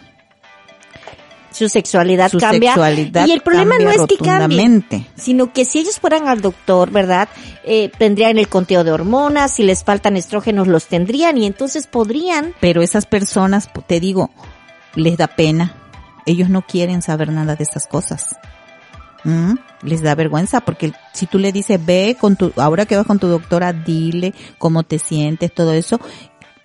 su 1.52 1.68
sexualidad 1.68 2.30
su 2.30 2.38
cambia. 2.38 2.70
sexualidad 2.70 3.26
y 3.26 3.32
el 3.32 3.40
problema 3.40 3.78
no 3.78 3.90
es 3.90 4.06
que 4.06 4.16
cambie, 4.16 5.06
sino 5.16 5.52
que 5.52 5.64
si 5.64 5.78
ellos 5.78 6.00
fueran 6.00 6.28
al 6.28 6.40
doctor, 6.40 6.90
¿verdad? 6.90 7.28
Eh, 7.64 7.90
tendrían 7.98 8.38
el 8.38 8.48
conteo 8.48 8.84
de 8.84 8.92
hormonas, 8.92 9.52
si 9.52 9.62
les 9.62 9.84
faltan 9.84 10.16
estrógenos 10.16 10.66
los 10.66 10.86
tendrían 10.86 11.38
y 11.38 11.46
entonces 11.46 11.86
podrían, 11.86 12.54
Pero 12.60 12.82
esas 12.82 13.06
personas, 13.06 13.70
te 13.86 14.00
digo, 14.00 14.30
les 14.94 15.16
da 15.16 15.28
pena. 15.28 15.74
Ellos 16.26 16.48
no 16.48 16.62
quieren 16.62 17.02
saber 17.02 17.30
nada 17.30 17.56
de 17.56 17.64
esas 17.64 17.86
cosas. 17.86 18.36
¿Mm? 19.24 19.54
Les 19.82 20.02
da 20.02 20.14
vergüenza 20.14 20.60
porque 20.60 20.92
si 21.12 21.26
tú 21.26 21.38
le 21.38 21.52
dices, 21.52 21.84
ve 21.84 22.16
con 22.20 22.36
tu, 22.36 22.52
ahora 22.56 22.86
que 22.86 22.96
vas 22.96 23.06
con 23.06 23.18
tu 23.18 23.28
doctora, 23.28 23.72
dile 23.72 24.34
cómo 24.58 24.82
te 24.82 24.98
sientes, 24.98 25.52
todo 25.54 25.72
eso, 25.72 26.00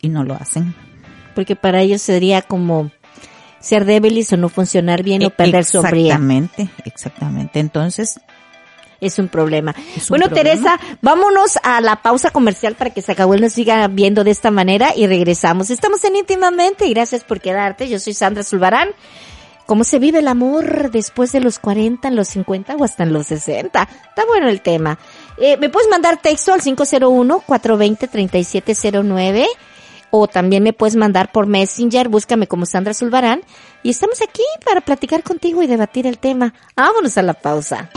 y 0.01 0.09
no 0.09 0.23
lo 0.23 0.33
hacen. 0.35 0.75
porque 1.35 1.55
para 1.55 1.81
ellos 1.81 2.01
sería 2.01 2.41
como 2.41 2.89
ser 3.59 3.85
débiles 3.85 4.31
o 4.33 4.37
no 4.37 4.49
funcionar 4.49 5.03
bien 5.03 5.23
o 5.25 5.29
perder 5.29 5.65
su 5.65 5.79
hombría. 5.79 6.13
Exactamente, 6.13 6.69
exactamente. 6.85 7.59
Entonces, 7.59 8.19
Es 8.99 9.19
un 9.19 9.27
problema. 9.27 9.75
Es 9.95 10.09
un 10.09 10.17
bueno, 10.17 10.25
problema. 10.25 10.55
Teresa, 10.55 10.79
vámonos 11.03 11.59
a 11.61 11.81
la 11.81 12.01
pausa 12.01 12.31
comercial 12.31 12.73
para 12.73 12.89
que 12.89 13.03
Zacahuel 13.03 13.41
nos 13.41 13.53
siga 13.53 13.87
viendo 13.87 14.23
de 14.23 14.31
esta 14.31 14.49
manera 14.49 14.95
y 14.95 15.05
regresamos. 15.05 15.69
Estamos 15.69 16.03
en 16.03 16.15
íntimamente 16.15 16.87
y 16.87 16.95
gracias 16.95 17.23
por 17.23 17.39
quedarte. 17.39 17.89
Yo 17.89 17.99
soy 17.99 18.13
Sandra 18.13 18.43
Zulbarán. 18.43 18.89
¿Cómo 19.67 19.83
se 19.83 19.99
vive 19.99 20.17
el 20.19 20.27
amor 20.29 20.89
después 20.91 21.33
de 21.33 21.41
los 21.41 21.59
40, 21.59 22.07
en 22.07 22.15
los 22.15 22.29
50 22.29 22.77
o 22.77 22.83
hasta 22.85 23.03
en 23.03 23.11
los 23.13 23.27
60? 23.27 23.87
Está 24.09 24.25
bueno 24.25 24.47
el 24.47 24.61
tema. 24.61 24.97
Eh, 25.37 25.57
Me 25.57 25.69
puedes 25.69 25.89
mandar 25.89 26.21
texto 26.21 26.53
al 26.53 26.61
501-420-3709 26.61 29.45
o 30.11 30.27
también 30.27 30.63
me 30.63 30.73
puedes 30.73 30.95
mandar 30.95 31.31
por 31.31 31.47
Messenger, 31.47 32.09
búscame 32.09 32.47
como 32.47 32.65
Sandra 32.65 32.93
Zulbarán 32.93 33.41
y 33.83 33.89
estamos 33.89 34.21
aquí 34.21 34.43
para 34.65 34.81
platicar 34.81 35.23
contigo 35.23 35.63
y 35.63 35.67
debatir 35.67 36.07
el 36.07 36.17
tema. 36.17 36.53
Vámonos 36.75 37.17
a 37.17 37.21
la 37.21 37.33
pausa. 37.33 37.89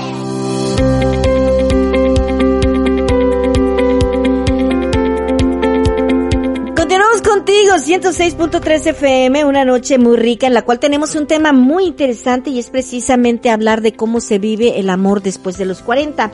Continuamos 6.77 7.23
contigo, 7.23 7.75
106.3 7.75 8.87
FM, 8.89 9.45
una 9.45 9.65
noche 9.65 9.99
muy 9.99 10.17
rica 10.17 10.47
en 10.47 10.55
la 10.55 10.63
cual 10.63 10.81
tenemos 10.81 11.15
un 11.15 11.27
tema 11.27 11.53
muy 11.53 11.85
interesante 11.85 12.51
y 12.51 12.59
es 12.59 12.69
precisamente 12.69 13.51
hablar 13.51 13.81
de 13.81 13.93
cómo 13.93 14.21
se 14.21 14.39
vive 14.39 14.81
el 14.81 14.91
amor 14.91 15.23
después 15.23 15.57
de 15.57 15.67
los 15.67 15.83
40. 15.83 16.33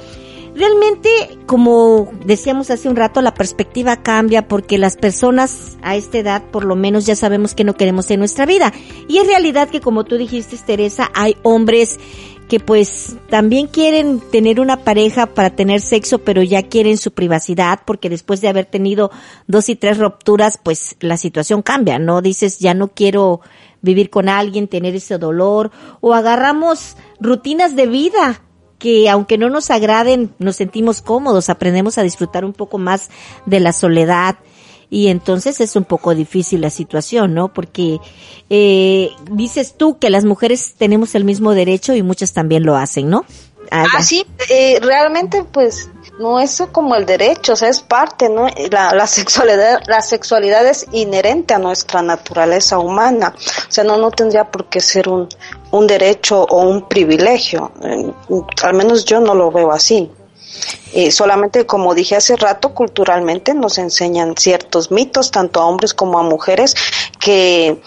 Realmente, 0.56 1.10
como 1.44 2.10
decíamos 2.24 2.70
hace 2.70 2.88
un 2.88 2.96
rato, 2.96 3.20
la 3.20 3.34
perspectiva 3.34 4.02
cambia 4.02 4.48
porque 4.48 4.78
las 4.78 4.96
personas 4.96 5.76
a 5.82 5.96
esta 5.96 6.16
edad 6.16 6.42
por 6.50 6.64
lo 6.64 6.76
menos 6.76 7.04
ya 7.04 7.14
sabemos 7.14 7.54
que 7.54 7.62
no 7.62 7.74
queremos 7.74 8.10
en 8.10 8.20
nuestra 8.20 8.46
vida. 8.46 8.72
Y 9.06 9.18
es 9.18 9.26
realidad 9.26 9.68
que 9.68 9.82
como 9.82 10.04
tú 10.04 10.16
dijiste, 10.16 10.56
Teresa, 10.56 11.10
hay 11.12 11.36
hombres 11.42 12.00
que 12.48 12.58
pues 12.58 13.16
también 13.28 13.66
quieren 13.66 14.18
tener 14.18 14.58
una 14.58 14.78
pareja 14.78 15.26
para 15.26 15.50
tener 15.50 15.82
sexo, 15.82 16.20
pero 16.20 16.42
ya 16.42 16.62
quieren 16.62 16.96
su 16.96 17.10
privacidad 17.10 17.80
porque 17.84 18.08
después 18.08 18.40
de 18.40 18.48
haber 18.48 18.64
tenido 18.64 19.10
dos 19.46 19.68
y 19.68 19.76
tres 19.76 19.98
rupturas, 19.98 20.58
pues 20.62 20.96
la 21.00 21.18
situación 21.18 21.60
cambia, 21.60 21.98
¿no? 21.98 22.22
Dices, 22.22 22.60
ya 22.60 22.72
no 22.72 22.88
quiero 22.88 23.42
vivir 23.82 24.08
con 24.08 24.30
alguien, 24.30 24.68
tener 24.68 24.94
ese 24.94 25.18
dolor, 25.18 25.70
o 26.00 26.14
agarramos 26.14 26.96
rutinas 27.20 27.76
de 27.76 27.86
vida 27.86 28.40
que 28.78 29.08
aunque 29.08 29.38
no 29.38 29.50
nos 29.50 29.70
agraden, 29.70 30.34
nos 30.38 30.56
sentimos 30.56 31.00
cómodos, 31.00 31.48
aprendemos 31.48 31.98
a 31.98 32.02
disfrutar 32.02 32.44
un 32.44 32.52
poco 32.52 32.78
más 32.78 33.10
de 33.46 33.60
la 33.60 33.72
soledad 33.72 34.36
y 34.88 35.08
entonces 35.08 35.60
es 35.60 35.76
un 35.76 35.84
poco 35.84 36.14
difícil 36.14 36.60
la 36.60 36.70
situación, 36.70 37.34
¿no? 37.34 37.52
Porque 37.52 37.98
eh, 38.50 39.10
dices 39.30 39.74
tú 39.76 39.98
que 39.98 40.10
las 40.10 40.24
mujeres 40.24 40.74
tenemos 40.78 41.14
el 41.14 41.24
mismo 41.24 41.52
derecho 41.52 41.94
y 41.94 42.02
muchas 42.02 42.32
también 42.32 42.64
lo 42.64 42.76
hacen, 42.76 43.08
¿no? 43.08 43.24
Ah. 43.70 43.84
Ah, 43.94 44.02
sí, 44.02 44.26
eh, 44.48 44.78
realmente 44.80 45.44
pues 45.44 45.88
no 46.18 46.40
es 46.40 46.62
como 46.72 46.94
el 46.94 47.04
derecho, 47.04 47.52
o 47.52 47.56
sea, 47.56 47.68
es 47.68 47.80
parte, 47.80 48.28
¿no? 48.28 48.46
La, 48.70 48.92
la 48.94 49.06
sexualidad, 49.06 49.82
la 49.86 50.00
sexualidad 50.00 50.66
es 50.66 50.86
inherente 50.92 51.54
a 51.54 51.58
nuestra 51.58 52.00
naturaleza 52.02 52.78
humana, 52.78 53.34
o 53.36 53.70
sea, 53.70 53.84
no, 53.84 53.96
no 53.98 54.10
tendría 54.10 54.50
por 54.50 54.66
qué 54.66 54.80
ser 54.80 55.08
un, 55.08 55.28
un 55.72 55.86
derecho 55.86 56.42
o 56.42 56.62
un 56.62 56.88
privilegio, 56.88 57.72
Eh, 57.82 58.12
al 58.62 58.74
menos 58.74 59.04
yo 59.04 59.20
no 59.20 59.34
lo 59.34 59.50
veo 59.50 59.72
así. 59.72 60.10
Eh, 60.94 61.10
solamente 61.10 61.66
como 61.66 61.94
dije 61.94 62.16
hace 62.16 62.36
rato, 62.36 62.72
culturalmente 62.72 63.52
nos 63.52 63.76
enseñan 63.76 64.36
ciertos 64.36 64.90
mitos, 64.90 65.30
tanto 65.30 65.60
a 65.60 65.66
hombres 65.66 65.92
como 65.92 66.18
a 66.18 66.22
mujeres, 66.22 66.74
que, 67.20 67.82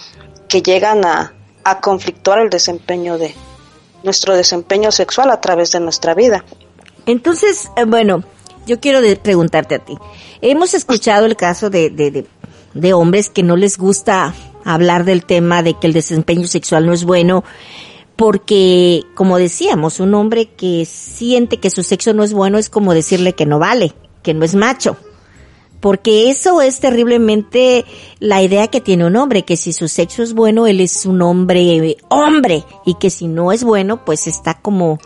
que 0.48 0.62
llegan 0.62 1.03
a, 1.05 1.33
a 1.63 1.79
conflictuar 1.81 2.39
el 2.39 2.50
desempeño 2.50 3.17
de 3.17 3.33
nuestro 4.03 4.36
desempeño 4.36 4.91
sexual 4.91 5.32
a 5.32 5.41
través 5.41 5.72
de 5.72 5.79
nuestra 5.79 6.13
vida. 6.13 6.44
Entonces, 7.06 7.70
eh, 7.75 7.86
bueno, 7.86 8.24
yo 8.65 8.79
quiero 8.79 9.00
preguntarte 9.22 9.75
a 9.75 9.79
ti. 9.79 9.98
Hemos 10.41 10.74
escuchado 10.74 11.25
el 11.25 11.36
caso 11.36 11.70
de, 11.70 11.89
de, 11.89 12.25
de 12.74 12.94
hombres 12.94 13.29
que 13.29 13.44
no 13.44 13.56
les 13.56 13.77
gusta 13.77 14.34
hablar 14.63 15.06
del 15.06 15.25
tema 15.25 15.63
de 15.63 15.74
que 15.74 15.88
el 15.88 15.94
desempeño 15.94 16.48
sexual 16.48 16.86
no 16.86 16.94
es 16.94 17.03
bueno, 17.03 17.44
porque, 18.15 19.03
como 19.15 19.38
decíamos, 19.38 20.00
un 20.00 20.13
hombre 20.13 20.48
que 20.48 20.86
siente 20.86 21.58
que 21.58 21.70
su 21.70 21.84
sexo 21.84 22.13
no 22.13 22.24
es 22.24 22.34
bueno 22.34 22.58
es 22.58 22.70
como 22.70 22.94
decirle 22.94 23.34
que 23.34 23.46
no 23.46 23.60
vale, 23.60 23.94
que 24.24 24.34
no 24.34 24.44
es 24.44 24.56
macho. 24.56 24.98
Porque 25.79 26.29
eso 26.29 26.62
es 26.62 26.79
terriblemente 26.79 27.86
la 28.19 28.41
idea 28.41 28.67
que 28.67 28.81
tiene 28.81 29.05
un 29.05 29.15
hombre, 29.15 29.43
que 29.43 29.55
si 29.55 29.71
su 29.71 29.88
sexo 29.88 30.24
es 30.24 30.33
bueno, 30.33 30.67
él 30.67 30.81
es 30.81 31.05
un 31.05 31.21
hombre, 31.21 31.98
hombre, 32.09 32.63
y 32.86 32.95
que 32.95 33.09
si 33.09 33.27
no 33.27 33.51
es 33.51 33.63
bueno, 33.63 34.03
pues 34.03 34.27
está 34.27 34.55
como, 34.55 35.00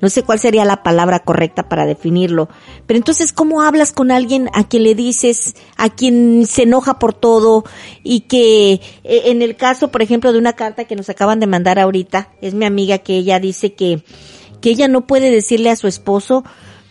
no 0.00 0.10
sé 0.10 0.22
cuál 0.24 0.38
sería 0.38 0.64
la 0.64 0.82
palabra 0.82 1.20
correcta 1.20 1.68
para 1.68 1.86
definirlo. 1.86 2.48
Pero 2.86 2.98
entonces, 2.98 3.32
¿cómo 3.32 3.62
hablas 3.62 3.92
con 3.92 4.10
alguien 4.10 4.50
a 4.52 4.66
quien 4.66 4.82
le 4.82 4.94
dices, 4.94 5.54
a 5.76 5.90
quien 5.90 6.46
se 6.46 6.64
enoja 6.64 6.98
por 6.98 7.14
todo 7.14 7.64
y 8.02 8.20
que 8.20 8.72
eh, 9.04 9.22
en 9.26 9.42
el 9.42 9.56
caso, 9.56 9.92
por 9.92 10.02
ejemplo, 10.02 10.32
de 10.32 10.38
una 10.38 10.54
carta 10.54 10.84
que 10.84 10.96
nos 10.96 11.08
acaban 11.08 11.40
de 11.40 11.46
mandar 11.46 11.78
ahorita, 11.78 12.30
es 12.40 12.54
mi 12.54 12.64
amiga 12.64 12.98
que 12.98 13.16
ella 13.16 13.38
dice 13.38 13.74
que, 13.74 14.02
que 14.60 14.70
ella 14.70 14.88
no 14.88 15.06
puede 15.06 15.30
decirle 15.30 15.70
a 15.70 15.76
su 15.76 15.86
esposo, 15.86 16.44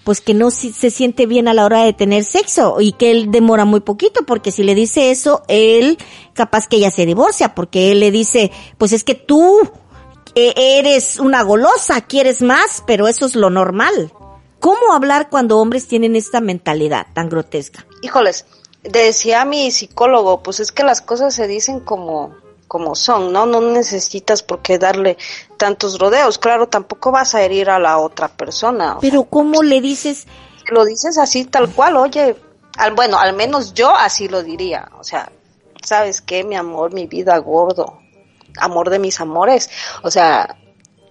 pues 0.05 0.21
que 0.21 0.35
no 0.35 0.51
se 0.51 0.91
siente 0.91 1.25
bien 1.25 1.47
a 1.47 1.53
la 1.55 1.65
hora 1.65 1.83
de 1.83 1.91
tener 1.91 2.23
sexo 2.23 2.77
y 2.79 2.93
que 2.93 3.09
él 3.09 3.31
demora 3.31 3.65
muy 3.65 3.79
poquito 3.79 4.23
porque 4.23 4.51
si 4.51 4.63
le 4.63 4.75
dice 4.75 5.09
eso, 5.09 5.41
él 5.47 5.97
capaz 6.33 6.67
que 6.67 6.77
ella 6.77 6.91
se 6.91 7.07
divorcia 7.07 7.55
porque 7.55 7.91
él 7.91 7.99
le 7.99 8.11
dice, 8.11 8.51
pues 8.77 8.93
es 8.93 9.03
que 9.03 9.15
tú 9.15 9.59
eh, 10.35 10.53
eres 10.55 11.19
una 11.19 11.41
golosa, 11.41 12.01
quieres 12.01 12.43
más, 12.43 12.83
pero 12.85 13.07
eso 13.07 13.25
es 13.25 13.35
lo 13.35 13.49
normal. 13.49 14.13
¿Cómo 14.59 14.93
hablar 14.93 15.29
cuando 15.31 15.57
hombres 15.57 15.87
tienen 15.87 16.15
esta 16.15 16.39
mentalidad 16.39 17.07
tan 17.15 17.27
grotesca? 17.27 17.87
Híjoles, 18.03 18.45
decía 18.83 19.43
mi 19.43 19.71
psicólogo, 19.71 20.43
pues 20.43 20.59
es 20.59 20.71
que 20.71 20.83
las 20.83 21.01
cosas 21.01 21.33
se 21.33 21.47
dicen 21.47 21.79
como 21.79 22.35
como 22.67 22.95
son, 22.95 23.31
¿no? 23.31 23.45
No 23.45 23.61
necesitas 23.61 24.43
por 24.43 24.61
qué 24.61 24.77
darle 24.77 25.17
tantos 25.57 25.99
rodeos. 25.99 26.37
Claro, 26.37 26.67
tampoco 26.67 27.11
vas 27.11 27.35
a 27.35 27.41
herir 27.41 27.69
a 27.69 27.79
la 27.79 27.99
otra 27.99 28.27
persona. 28.27 28.97
Pero 29.01 29.23
¿cómo 29.23 29.63
le 29.63 29.81
dices? 29.81 30.27
lo 30.71 30.85
dices 30.85 31.17
así 31.17 31.45
tal 31.45 31.69
cual, 31.71 31.97
oye, 31.97 32.35
al, 32.77 32.93
bueno, 32.93 33.17
al 33.17 33.33
menos 33.33 33.73
yo 33.73 33.95
así 33.95 34.27
lo 34.27 34.43
diría. 34.43 34.89
O 34.99 35.03
sea, 35.03 35.31
¿sabes 35.83 36.21
qué, 36.21 36.43
mi 36.43 36.55
amor, 36.55 36.93
mi 36.93 37.07
vida 37.07 37.37
gordo? 37.37 37.99
Amor 38.57 38.89
de 38.89 38.99
mis 38.99 39.19
amores. 39.19 39.69
O 40.03 40.11
sea, 40.11 40.57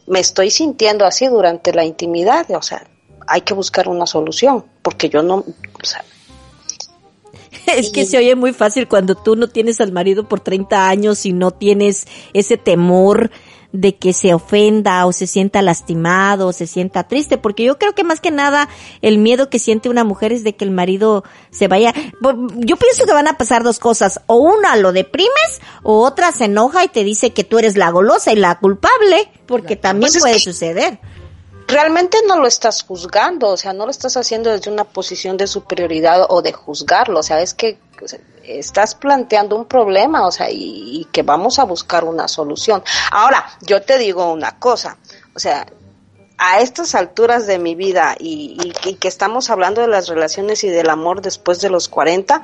me 0.07 0.21
estoy 0.21 0.51
sintiendo 0.51 1.05
así 1.05 1.27
durante 1.27 1.73
la 1.73 1.85
intimidad. 1.85 2.51
O 2.53 2.63
sea, 2.63 2.87
hay 3.27 3.43
que 3.43 3.55
buscar 3.55 3.89
una 3.89 4.07
solución, 4.07 4.65
porque 4.83 5.09
yo 5.09 5.23
no, 5.23 5.37
o 5.37 5.85
sea, 5.85 6.05
Es 7.77 7.91
que 7.91 8.05
se 8.05 8.19
oye 8.19 8.35
muy 8.35 8.53
fácil 8.53 8.89
cuando 8.89 9.15
tú 9.15 9.37
no 9.37 9.49
tienes 9.49 9.81
al 9.81 9.93
marido 9.93 10.29
por 10.29 10.41
30 10.41 10.89
años 10.89 11.25
y 11.27 11.33
no 11.33 11.51
tienes 11.51 12.07
ese 12.33 12.57
temor 12.57 13.31
de 13.73 13.97
que 13.97 14.13
se 14.13 14.33
ofenda 14.35 15.05
o 15.05 15.13
se 15.13 15.27
sienta 15.27 15.61
lastimado 15.61 16.47
o 16.47 16.53
se 16.53 16.69
sienta 16.69 17.09
triste, 17.09 17.39
porque 17.39 17.65
yo 17.65 17.77
creo 17.77 17.93
que 17.93 18.05
más 18.05 18.21
que 18.21 18.31
nada 18.31 18.69
el 19.03 19.19
miedo 19.19 19.51
que 19.51 19.59
siente 19.59 19.89
una 19.89 20.05
mujer 20.05 20.33
es 20.33 20.45
de 20.45 20.55
que 20.55 20.65
el 20.65 20.71
marido 20.71 21.25
se 21.51 21.67
vaya. 21.67 21.93
Yo 22.23 22.77
pienso 22.77 23.05
que 23.05 23.13
van 23.13 23.27
a 23.27 23.37
pasar 23.37 23.65
dos 23.65 23.81
cosas, 23.81 24.21
o 24.27 24.37
una 24.37 24.77
lo 24.77 24.93
deprimes 24.93 25.61
o 25.83 26.05
otra 26.05 26.31
se 26.31 26.45
enoja 26.45 26.85
y 26.85 26.89
te 26.89 27.03
dice 27.03 27.33
que 27.33 27.43
tú 27.43 27.59
eres 27.59 27.77
la 27.77 27.91
golosa 27.91 28.33
y 28.33 28.37
la 28.37 28.61
culpable, 28.61 29.29
porque 29.47 29.75
también 29.75 30.03
Pues 30.13 30.17
es 30.17 30.23
puede 30.23 30.35
que- 30.35 30.41
suceder. 30.41 31.01
Realmente 31.75 32.19
no 32.29 32.39
lo 32.39 32.47
estás 32.47 32.83
juzgando, 32.85 33.49
o 33.49 33.57
sea, 33.57 33.73
no 33.73 33.85
lo 33.85 33.91
estás 33.91 34.17
haciendo 34.17 34.51
desde 34.51 34.71
una 34.71 34.85
posición 34.85 35.37
de 35.37 35.49
superioridad 35.49 36.27
o 36.29 36.41
de 36.41 36.53
juzgarlo, 36.53 37.19
o 37.19 37.23
sea, 37.23 37.41
es 37.41 37.53
que 37.53 37.79
estás 38.45 38.95
planteando 38.95 39.57
un 39.57 39.65
problema, 39.65 40.25
o 40.25 40.31
sea, 40.31 40.49
y, 40.51 41.07
que 41.13 41.23
vamos 41.23 41.59
a 41.59 41.65
buscar 41.65 42.05
una 42.05 42.29
solución. 42.29 42.85
Ahora, 43.11 43.45
yo 43.61 43.83
te 43.83 43.99
digo 43.99 44.33
una 44.33 44.59
cosa, 44.61 44.99
o 45.35 45.41
sea, 45.41 45.67
a 46.39 46.61
estas 46.61 46.95
alturas 46.95 47.47
de 47.47 47.59
mi 47.59 47.75
vida 47.75 48.15
y, 48.19 48.57
y 48.63 48.91
y 48.91 48.95
que 48.95 49.09
estamos 49.09 49.51
hablando 49.51 49.81
de 49.81 49.89
las 49.89 50.09
relaciones 50.09 50.63
y 50.63 50.69
del 50.69 50.91
amor 50.91 51.23
después 51.23 51.61
de 51.61 51.71
los 51.71 51.89
40, 51.89 52.43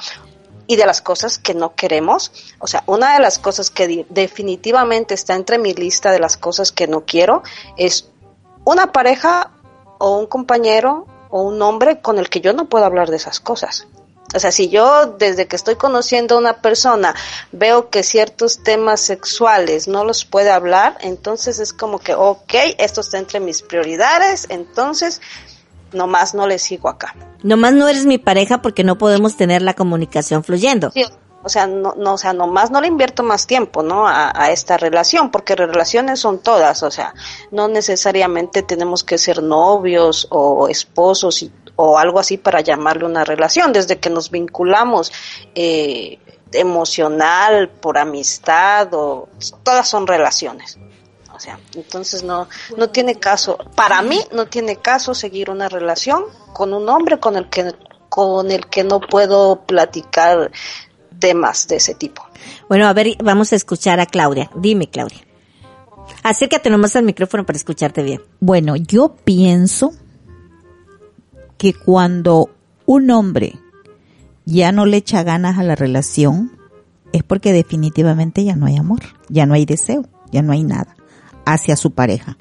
y 0.70 0.76
de 0.76 0.86
las 0.86 1.02
cosas 1.02 1.36
que 1.36 1.52
no 1.52 1.74
queremos. 1.74 2.30
O 2.60 2.68
sea, 2.68 2.84
una 2.86 3.14
de 3.14 3.18
las 3.18 3.40
cosas 3.40 3.70
que 3.70 4.06
definitivamente 4.08 5.14
está 5.14 5.34
entre 5.34 5.58
mi 5.58 5.74
lista 5.74 6.12
de 6.12 6.20
las 6.20 6.36
cosas 6.36 6.70
que 6.70 6.86
no 6.86 7.04
quiero 7.04 7.42
es 7.76 8.09
una 8.70 8.92
pareja 8.92 9.50
o 9.98 10.16
un 10.18 10.26
compañero 10.26 11.06
o 11.30 11.42
un 11.42 11.60
hombre 11.62 12.00
con 12.00 12.18
el 12.18 12.28
que 12.28 12.40
yo 12.40 12.52
no 12.52 12.68
puedo 12.68 12.84
hablar 12.84 13.10
de 13.10 13.16
esas 13.16 13.40
cosas. 13.40 13.86
O 14.34 14.38
sea, 14.38 14.52
si 14.52 14.68
yo 14.68 15.06
desde 15.18 15.48
que 15.48 15.56
estoy 15.56 15.74
conociendo 15.74 16.36
a 16.36 16.38
una 16.38 16.62
persona 16.62 17.14
veo 17.50 17.90
que 17.90 18.04
ciertos 18.04 18.62
temas 18.62 19.00
sexuales 19.00 19.88
no 19.88 20.04
los 20.04 20.24
puede 20.24 20.50
hablar, 20.50 20.98
entonces 21.00 21.58
es 21.58 21.72
como 21.72 21.98
que, 21.98 22.14
ok, 22.14 22.54
esto 22.78 23.00
está 23.00 23.18
entre 23.18 23.40
mis 23.40 23.62
prioridades, 23.62 24.46
entonces 24.50 25.20
nomás 25.92 26.34
no 26.34 26.46
le 26.46 26.60
sigo 26.60 26.88
acá. 26.88 27.16
Nomás 27.42 27.72
no 27.72 27.88
eres 27.88 28.06
mi 28.06 28.18
pareja 28.18 28.62
porque 28.62 28.84
no 28.84 28.98
podemos 28.98 29.36
tener 29.36 29.62
la 29.62 29.74
comunicación 29.74 30.44
fluyendo. 30.44 30.92
Sí, 30.92 31.04
o 31.42 31.48
sea, 31.48 31.66
no, 31.66 31.94
no, 31.96 32.14
o 32.14 32.18
sea, 32.18 32.32
nomás 32.32 32.70
no 32.70 32.80
le 32.80 32.88
invierto 32.88 33.22
más 33.22 33.46
tiempo, 33.46 33.82
¿no? 33.82 34.06
A, 34.06 34.32
a 34.34 34.50
esta 34.50 34.76
relación, 34.76 35.30
porque 35.30 35.56
relaciones 35.56 36.20
son 36.20 36.38
todas, 36.38 36.82
o 36.82 36.90
sea, 36.90 37.14
no 37.50 37.68
necesariamente 37.68 38.62
tenemos 38.62 39.04
que 39.04 39.16
ser 39.18 39.42
novios 39.42 40.26
o 40.30 40.68
esposos 40.68 41.42
y, 41.42 41.52
o 41.82 41.98
algo 41.98 42.18
así 42.18 42.36
para 42.36 42.60
llamarle 42.60 43.06
una 43.06 43.24
relación, 43.24 43.72
desde 43.72 43.98
que 43.98 44.10
nos 44.10 44.30
vinculamos 44.30 45.12
eh, 45.54 46.18
emocional, 46.52 47.70
por 47.70 47.96
amistad, 47.96 48.92
o 48.92 49.28
todas 49.62 49.88
son 49.88 50.06
relaciones. 50.06 50.78
O 51.34 51.40
sea, 51.40 51.58
entonces 51.74 52.22
no, 52.22 52.48
no 52.76 52.90
tiene 52.90 53.14
caso, 53.14 53.56
para 53.74 54.02
mí 54.02 54.20
no 54.30 54.44
tiene 54.44 54.76
caso 54.76 55.14
seguir 55.14 55.48
una 55.48 55.70
relación 55.70 56.24
con 56.52 56.74
un 56.74 56.86
hombre 56.90 57.18
con 57.18 57.36
el 57.36 57.48
que, 57.48 57.72
con 58.10 58.50
el 58.50 58.66
que 58.66 58.84
no 58.84 59.00
puedo 59.00 59.62
platicar 59.62 60.50
temas 61.20 61.68
de 61.68 61.76
ese 61.76 61.94
tipo. 61.94 62.22
Bueno, 62.68 62.86
a 62.86 62.92
ver, 62.92 63.16
vamos 63.22 63.52
a 63.52 63.56
escuchar 63.56 64.00
a 64.00 64.06
Claudia. 64.06 64.50
Dime, 64.56 64.88
Claudia. 64.88 65.20
Acércate 66.22 66.70
nomás 66.70 66.96
al 66.96 67.04
micrófono 67.04 67.46
para 67.46 67.56
escucharte 67.56 68.02
bien. 68.02 68.20
Bueno, 68.40 68.74
yo 68.76 69.14
pienso 69.24 69.92
que 71.56 71.74
cuando 71.74 72.50
un 72.86 73.10
hombre 73.10 73.54
ya 74.44 74.72
no 74.72 74.86
le 74.86 74.96
echa 74.96 75.22
ganas 75.22 75.58
a 75.58 75.62
la 75.62 75.76
relación, 75.76 76.58
es 77.12 77.22
porque 77.22 77.52
definitivamente 77.52 78.44
ya 78.44 78.56
no 78.56 78.66
hay 78.66 78.76
amor, 78.76 79.00
ya 79.28 79.46
no 79.46 79.54
hay 79.54 79.64
deseo, 79.64 80.08
ya 80.32 80.42
no 80.42 80.52
hay 80.52 80.64
nada 80.64 80.96
hacia 81.44 81.76
su 81.76 81.92
pareja. 81.92 82.36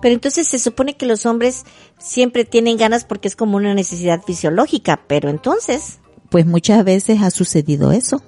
Pero 0.00 0.14
entonces 0.14 0.46
se 0.46 0.58
supone 0.58 0.96
que 0.96 1.06
los 1.06 1.26
hombres 1.26 1.64
siempre 1.98 2.44
tienen 2.44 2.76
ganas 2.76 3.04
porque 3.04 3.28
es 3.28 3.36
como 3.36 3.56
una 3.56 3.74
necesidad 3.74 4.22
fisiológica, 4.22 5.00
pero 5.06 5.30
entonces, 5.30 5.98
Pues 6.30 6.46
muchas 6.46 6.84
veces 6.84 7.22
ha 7.22 7.30
sucedido 7.30 7.92
eso, 7.92 8.22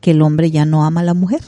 que 0.00 0.10
el 0.12 0.22
hombre 0.22 0.50
ya 0.50 0.64
no 0.64 0.84
ama 0.84 1.00
a 1.00 1.04
la 1.04 1.14
mujer, 1.14 1.40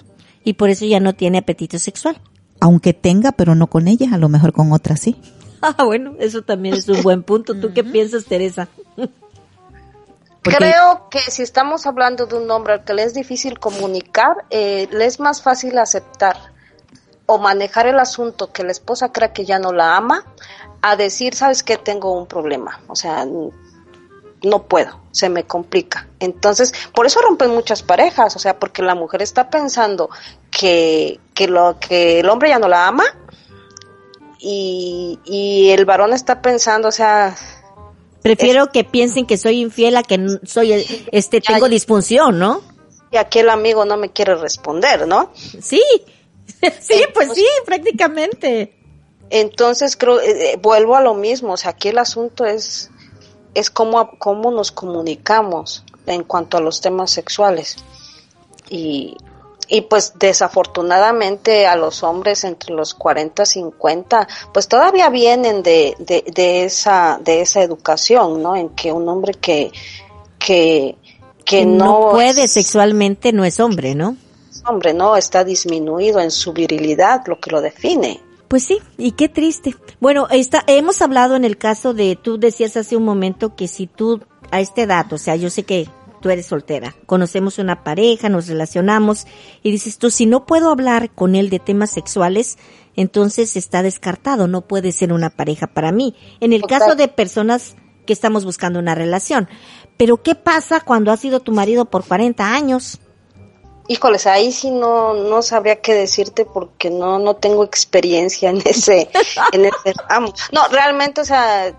y 0.44 0.54
por 0.54 0.70
eso 0.70 0.84
ya 0.84 1.00
no 1.00 1.14
tiene 1.14 1.38
apetito 1.38 1.78
sexual. 1.78 2.20
aunque 2.60 2.92
tenga, 2.92 3.30
pero 3.32 3.54
no 3.54 3.68
con 3.68 3.86
ella, 3.86 4.08
a 4.12 4.18
lo 4.18 4.28
mejor 4.28 4.52
con 4.52 4.72
otra 4.72 4.96
sí. 4.96 5.16
Ah, 5.60 5.82
bueno, 5.84 6.14
eso 6.20 6.42
también 6.42 6.74
es 6.76 6.88
un 6.88 7.02
buen 7.02 7.22
punto. 7.24 7.52
¿Tú 7.54 7.72
qué 7.74 7.82
piensas, 7.82 8.24
Teresa? 8.26 8.68
Porque- 10.42 10.56
Creo 10.56 11.08
que 11.10 11.18
si 11.18 11.42
estamos 11.42 11.86
hablando 11.86 12.26
de 12.26 12.36
un 12.36 12.50
hombre 12.50 12.74
al 12.74 12.84
que 12.84 12.94
le 12.94 13.02
es 13.02 13.12
difícil 13.14 13.58
comunicar, 13.58 14.44
eh, 14.50 14.88
le 14.92 15.04
es 15.06 15.18
más 15.20 15.42
fácil 15.42 15.76
aceptar 15.78 16.36
o 17.26 17.38
manejar 17.38 17.86
el 17.86 17.98
asunto 17.98 18.52
que 18.52 18.62
la 18.62 18.70
esposa 18.72 19.10
crea 19.12 19.32
que 19.32 19.44
ya 19.44 19.58
no 19.58 19.72
la 19.72 19.96
ama, 19.96 20.24
a 20.80 20.94
decir, 20.96 21.34
sabes 21.34 21.62
que 21.62 21.76
tengo 21.76 22.16
un 22.18 22.26
problema, 22.26 22.80
o 22.86 22.94
sea, 22.96 23.26
no 24.42 24.64
puedo, 24.64 25.00
se 25.10 25.28
me 25.28 25.44
complica. 25.44 26.08
Entonces, 26.20 26.72
por 26.94 27.06
eso 27.06 27.20
rompen 27.20 27.50
muchas 27.50 27.82
parejas, 27.82 28.36
o 28.36 28.38
sea, 28.38 28.58
porque 28.58 28.82
la 28.82 28.94
mujer 28.94 29.22
está 29.22 29.50
pensando 29.50 30.10
que, 30.50 31.20
que, 31.34 31.48
lo, 31.48 31.78
que 31.80 32.20
el 32.20 32.28
hombre 32.28 32.50
ya 32.50 32.58
no 32.58 32.68
la 32.68 32.86
ama 32.86 33.04
y, 34.38 35.18
y 35.24 35.70
el 35.70 35.84
varón 35.84 36.12
está 36.12 36.42
pensando, 36.42 36.88
o 36.88 36.92
sea, 36.92 37.34
Prefiero 38.22 38.66
que 38.72 38.82
piensen 38.84 39.26
que 39.26 39.38
soy 39.38 39.60
infiel 39.60 39.96
a 39.96 40.02
que 40.02 40.18
soy, 40.44 40.84
este, 41.12 41.40
tengo 41.40 41.68
disfunción, 41.68 42.38
¿no? 42.38 42.62
y 43.10 43.16
aquel 43.16 43.48
amigo 43.50 43.84
no 43.84 43.96
me 43.96 44.10
quiere 44.10 44.34
responder, 44.34 45.06
¿no? 45.06 45.32
Sí. 45.34 45.82
Sí, 46.80 47.04
pues 47.14 47.34
sí, 47.34 47.46
prácticamente. 47.66 48.74
Entonces 49.30 49.96
creo, 49.96 50.18
eh, 50.18 50.54
eh, 50.54 50.58
vuelvo 50.60 50.96
a 50.96 51.02
lo 51.02 51.14
mismo, 51.14 51.52
o 51.52 51.56
sea, 51.56 51.72
aquí 51.72 51.88
el 51.88 51.98
asunto 51.98 52.44
es, 52.46 52.90
es 53.54 53.70
cómo, 53.70 54.10
cómo 54.18 54.50
nos 54.50 54.72
comunicamos 54.72 55.84
en 56.06 56.24
cuanto 56.24 56.56
a 56.56 56.60
los 56.60 56.80
temas 56.80 57.10
sexuales. 57.10 57.76
Y 58.70 59.16
y 59.68 59.82
pues 59.82 60.14
desafortunadamente 60.18 61.66
a 61.66 61.76
los 61.76 62.02
hombres 62.02 62.44
entre 62.44 62.74
los 62.74 62.94
40 62.94 63.42
y 63.42 63.46
50 63.46 64.28
pues 64.52 64.66
todavía 64.66 65.10
vienen 65.10 65.62
de, 65.62 65.94
de, 65.98 66.24
de, 66.32 66.64
esa 66.64 67.20
de 67.22 67.42
esa 67.42 67.62
educación 67.62 68.42
no 68.42 68.56
en 68.56 68.70
que 68.70 68.90
un 68.92 69.08
hombre 69.08 69.34
que 69.34 69.70
que 70.38 70.96
que 71.44 71.66
no, 71.66 71.84
no 71.84 72.10
puede 72.12 72.48
sexualmente 72.48 73.32
no 73.32 73.44
es 73.44 73.60
hombre 73.60 73.94
no 73.94 74.16
hombre 74.66 74.94
no 74.94 75.16
está 75.16 75.44
disminuido 75.44 76.18
en 76.20 76.30
su 76.30 76.52
virilidad 76.54 77.22
lo 77.26 77.38
que 77.38 77.50
lo 77.50 77.60
define 77.60 78.20
pues 78.48 78.64
sí, 78.64 78.78
y 78.96 79.12
qué 79.12 79.28
triste. 79.28 79.76
Bueno, 80.00 80.26
está, 80.30 80.64
hemos 80.66 81.02
hablado 81.02 81.36
en 81.36 81.44
el 81.44 81.58
caso 81.58 81.94
de, 81.94 82.16
tú 82.16 82.38
decías 82.38 82.76
hace 82.76 82.96
un 82.96 83.04
momento 83.04 83.54
que 83.54 83.68
si 83.68 83.86
tú 83.86 84.22
a 84.50 84.60
este 84.60 84.86
dato, 84.86 85.16
o 85.16 85.18
sea, 85.18 85.36
yo 85.36 85.50
sé 85.50 85.64
que 85.64 85.88
tú 86.20 86.30
eres 86.30 86.46
soltera, 86.46 86.94
conocemos 87.06 87.58
una 87.58 87.84
pareja, 87.84 88.28
nos 88.28 88.48
relacionamos 88.48 89.26
y 89.62 89.70
dices 89.70 89.98
tú, 89.98 90.10
si 90.10 90.26
no 90.26 90.46
puedo 90.46 90.70
hablar 90.70 91.10
con 91.10 91.34
él 91.34 91.50
de 91.50 91.58
temas 91.58 91.90
sexuales, 91.90 92.58
entonces 92.96 93.56
está 93.56 93.82
descartado, 93.82 94.48
no 94.48 94.62
puede 94.62 94.92
ser 94.92 95.12
una 95.12 95.30
pareja 95.30 95.68
para 95.68 95.92
mí. 95.92 96.14
En 96.40 96.52
el 96.52 96.62
caso 96.62 96.96
de 96.96 97.06
personas 97.08 97.76
que 98.08 98.14
estamos 98.14 98.46
buscando 98.46 98.78
una 98.78 98.94
relación. 98.94 99.48
Pero 99.98 100.22
¿qué 100.22 100.34
pasa 100.34 100.80
cuando 100.80 101.12
ha 101.12 101.18
sido 101.18 101.40
tu 101.40 101.52
marido 101.52 101.84
por 101.84 102.06
40 102.06 102.54
años? 102.54 103.00
Híjoles, 103.90 104.26
ahí 104.26 104.52
sí 104.52 104.70
no, 104.70 105.14
no 105.14 105.40
sabría 105.40 105.80
qué 105.80 105.94
decirte 105.94 106.44
porque 106.44 106.90
no, 106.90 107.18
no 107.18 107.36
tengo 107.36 107.64
experiencia 107.64 108.50
en 108.50 108.62
ese, 108.64 109.08
en 109.52 109.64
ese 109.64 109.94
No, 110.52 110.68
realmente, 110.68 111.22
o 111.22 111.24
sea, 111.24 111.74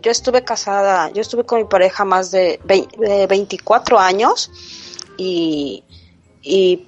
yo 0.00 0.10
estuve 0.10 0.42
casada, 0.42 1.10
yo 1.10 1.20
estuve 1.20 1.44
con 1.44 1.58
mi 1.58 1.66
pareja 1.66 2.06
más 2.06 2.30
de, 2.30 2.58
24 3.28 3.98
años 3.98 4.50
y, 5.18 5.84
y 6.40 6.86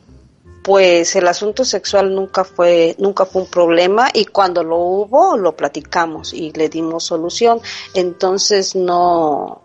pues 0.64 1.14
el 1.16 1.28
asunto 1.28 1.64
sexual 1.64 2.14
nunca 2.14 2.44
fue 2.44 2.94
nunca 2.98 3.24
fue 3.26 3.42
un 3.42 3.48
problema 3.48 4.10
y 4.12 4.26
cuando 4.26 4.62
lo 4.62 4.76
hubo 4.76 5.36
lo 5.36 5.56
platicamos 5.56 6.32
y 6.32 6.52
le 6.52 6.68
dimos 6.68 7.04
solución. 7.04 7.60
Entonces 7.94 8.74
no 8.74 9.62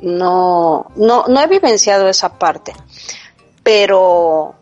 no 0.00 0.86
no 0.96 1.24
no 1.26 1.40
he 1.40 1.46
vivenciado 1.46 2.08
esa 2.08 2.38
parte 2.38 2.72
pero 3.66 4.54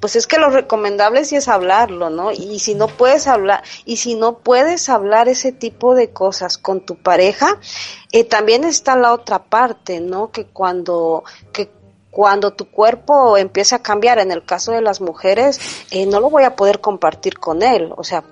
pues 0.00 0.16
es 0.16 0.26
que 0.26 0.38
lo 0.38 0.48
recomendable 0.48 1.26
sí 1.26 1.36
es 1.36 1.48
hablarlo, 1.48 2.08
¿no? 2.08 2.32
Y 2.32 2.60
si 2.60 2.74
no 2.74 2.86
puedes 2.88 3.26
hablar, 3.26 3.62
y 3.84 3.98
si 3.98 4.14
no 4.14 4.38
puedes 4.38 4.88
hablar 4.88 5.28
ese 5.28 5.52
tipo 5.52 5.94
de 5.94 6.14
cosas 6.14 6.56
con 6.56 6.80
tu 6.80 6.96
pareja, 6.96 7.60
eh, 8.10 8.24
también 8.24 8.64
está 8.64 8.96
la 8.96 9.12
otra 9.12 9.50
parte, 9.50 10.00
¿no? 10.00 10.30
Que 10.30 10.46
cuando, 10.46 11.24
que 11.52 11.70
cuando 12.10 12.54
tu 12.54 12.70
cuerpo 12.70 13.36
empieza 13.36 13.76
a 13.76 13.82
cambiar, 13.82 14.18
en 14.18 14.32
el 14.32 14.46
caso 14.46 14.72
de 14.72 14.80
las 14.80 15.02
mujeres, 15.02 15.60
eh, 15.90 16.06
no 16.06 16.18
lo 16.18 16.30
voy 16.30 16.44
a 16.44 16.56
poder 16.56 16.80
compartir 16.80 17.38
con 17.38 17.62
él, 17.62 17.92
o 17.98 18.02
sea, 18.02 18.24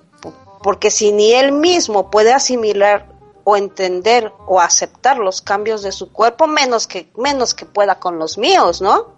porque 0.63 0.91
si 0.91 1.13
ni 1.13 1.35
él 1.35 1.53
mismo 1.53 2.11
puede 2.11 2.33
asimilar 2.33 3.07
o 3.45 3.55
entender 3.59 4.33
o 4.47 4.61
aceptar 4.61 5.19
los 5.19 5.43
cambios 5.43 5.83
de 5.83 5.93
su 5.93 6.11
cuerpo, 6.11 6.47
menos 6.47 6.87
que, 6.87 7.11
menos 7.19 7.53
que 7.53 7.67
pueda 7.67 8.01
con 8.01 8.19
los 8.19 8.39
míos, 8.39 8.81
¿no? 8.81 9.16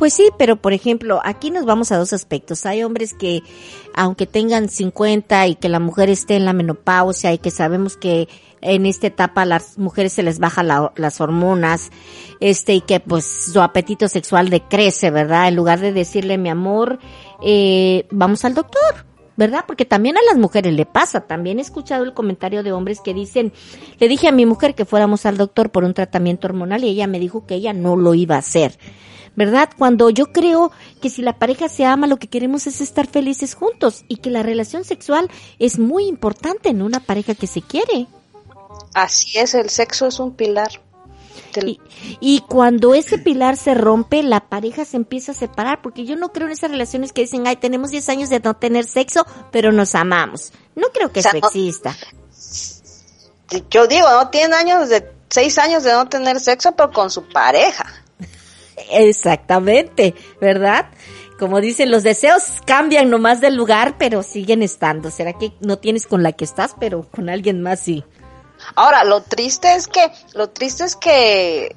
Pues 0.00 0.14
sí, 0.14 0.30
pero 0.38 0.56
por 0.56 0.72
ejemplo, 0.72 1.20
aquí 1.24 1.50
nos 1.50 1.66
vamos 1.66 1.92
a 1.92 1.98
dos 1.98 2.14
aspectos. 2.14 2.64
Hay 2.64 2.82
hombres 2.82 3.12
que, 3.12 3.42
aunque 3.94 4.26
tengan 4.26 4.70
50 4.70 5.46
y 5.46 5.56
que 5.56 5.68
la 5.68 5.78
mujer 5.78 6.08
esté 6.08 6.36
en 6.36 6.46
la 6.46 6.54
menopausia 6.54 7.34
y 7.34 7.38
que 7.38 7.50
sabemos 7.50 7.98
que 7.98 8.26
en 8.62 8.86
esta 8.86 9.08
etapa 9.08 9.42
a 9.42 9.44
las 9.44 9.76
mujeres 9.76 10.14
se 10.14 10.22
les 10.22 10.38
baja 10.38 10.62
las 10.62 11.20
hormonas, 11.20 11.90
este, 12.40 12.72
y 12.72 12.80
que 12.80 13.00
pues 13.00 13.26
su 13.52 13.60
apetito 13.60 14.08
sexual 14.08 14.48
decrece, 14.48 15.10
¿verdad? 15.10 15.48
En 15.48 15.56
lugar 15.56 15.80
de 15.80 15.92
decirle, 15.92 16.38
mi 16.38 16.48
amor, 16.48 16.98
eh, 17.42 18.06
vamos 18.10 18.46
al 18.46 18.54
doctor. 18.54 19.04
¿verdad? 19.36 19.64
Porque 19.66 19.86
también 19.86 20.18
a 20.18 20.22
las 20.22 20.36
mujeres 20.36 20.74
le 20.74 20.84
pasa. 20.84 21.22
También 21.22 21.58
he 21.58 21.62
escuchado 21.62 22.04
el 22.04 22.12
comentario 22.12 22.62
de 22.62 22.72
hombres 22.72 23.00
que 23.00 23.14
dicen, 23.14 23.54
le 23.98 24.06
dije 24.06 24.28
a 24.28 24.32
mi 24.32 24.44
mujer 24.44 24.74
que 24.74 24.84
fuéramos 24.84 25.24
al 25.24 25.38
doctor 25.38 25.70
por 25.70 25.84
un 25.84 25.94
tratamiento 25.94 26.46
hormonal 26.46 26.84
y 26.84 26.88
ella 26.88 27.06
me 27.06 27.18
dijo 27.18 27.46
que 27.46 27.54
ella 27.54 27.72
no 27.72 27.96
lo 27.96 28.12
iba 28.12 28.36
a 28.36 28.40
hacer. 28.40 28.78
¿Verdad? 29.36 29.70
Cuando 29.76 30.10
yo 30.10 30.26
creo 30.32 30.72
que 31.00 31.10
si 31.10 31.22
la 31.22 31.38
pareja 31.38 31.68
se 31.68 31.84
ama, 31.84 32.06
lo 32.06 32.18
que 32.18 32.28
queremos 32.28 32.66
es 32.66 32.80
estar 32.80 33.06
felices 33.06 33.54
juntos 33.54 34.04
y 34.08 34.16
que 34.16 34.30
la 34.30 34.42
relación 34.42 34.84
sexual 34.84 35.30
es 35.58 35.78
muy 35.78 36.06
importante 36.06 36.68
en 36.68 36.82
una 36.82 37.00
pareja 37.00 37.34
que 37.34 37.46
se 37.46 37.62
quiere. 37.62 38.06
Así 38.94 39.38
es, 39.38 39.54
el 39.54 39.70
sexo 39.70 40.06
es 40.06 40.18
un 40.20 40.34
pilar. 40.34 40.80
Y, 41.64 41.80
y, 42.20 42.40
cuando 42.42 42.94
ese 42.94 43.18
pilar 43.18 43.56
se 43.56 43.74
rompe, 43.74 44.22
la 44.22 44.40
pareja 44.48 44.84
se 44.84 44.96
empieza 44.96 45.32
a 45.32 45.34
separar, 45.34 45.82
porque 45.82 46.04
yo 46.04 46.14
no 46.14 46.30
creo 46.30 46.46
en 46.46 46.52
esas 46.52 46.70
relaciones 46.70 47.12
que 47.12 47.22
dicen, 47.22 47.46
ay, 47.46 47.56
tenemos 47.56 47.90
10 47.90 48.08
años 48.08 48.30
de 48.30 48.38
no 48.38 48.54
tener 48.54 48.84
sexo, 48.84 49.26
pero 49.50 49.72
nos 49.72 49.96
amamos. 49.96 50.52
No 50.76 50.88
creo 50.92 51.10
que 51.10 51.20
eso 51.20 51.36
exista. 51.36 51.96
Yo 53.68 53.88
digo, 53.88 54.08
no 54.08 54.28
tienen 54.30 54.54
años 54.54 54.88
de, 54.88 55.10
6 55.28 55.58
años 55.58 55.82
de 55.82 55.92
no 55.92 56.08
tener 56.08 56.40
sexo, 56.40 56.72
pero 56.72 56.92
con 56.92 57.10
su 57.10 57.28
pareja. 57.28 57.86
Exactamente, 58.90 60.14
¿verdad? 60.40 60.86
Como 61.38 61.60
dicen, 61.60 61.90
los 61.90 62.02
deseos 62.02 62.42
cambian 62.66 63.08
nomás 63.08 63.40
del 63.40 63.56
lugar, 63.56 63.96
pero 63.98 64.22
siguen 64.22 64.62
estando. 64.62 65.10
¿Será 65.10 65.32
que 65.32 65.52
no 65.60 65.78
tienes 65.78 66.06
con 66.06 66.22
la 66.22 66.32
que 66.32 66.44
estás, 66.44 66.74
pero 66.78 67.08
con 67.10 67.30
alguien 67.30 67.62
más 67.62 67.80
sí? 67.80 68.04
Ahora, 68.74 69.04
lo 69.04 69.22
triste 69.22 69.74
es 69.74 69.86
que, 69.86 70.10
lo 70.34 70.50
triste 70.50 70.84
es 70.84 70.96
que 70.96 71.74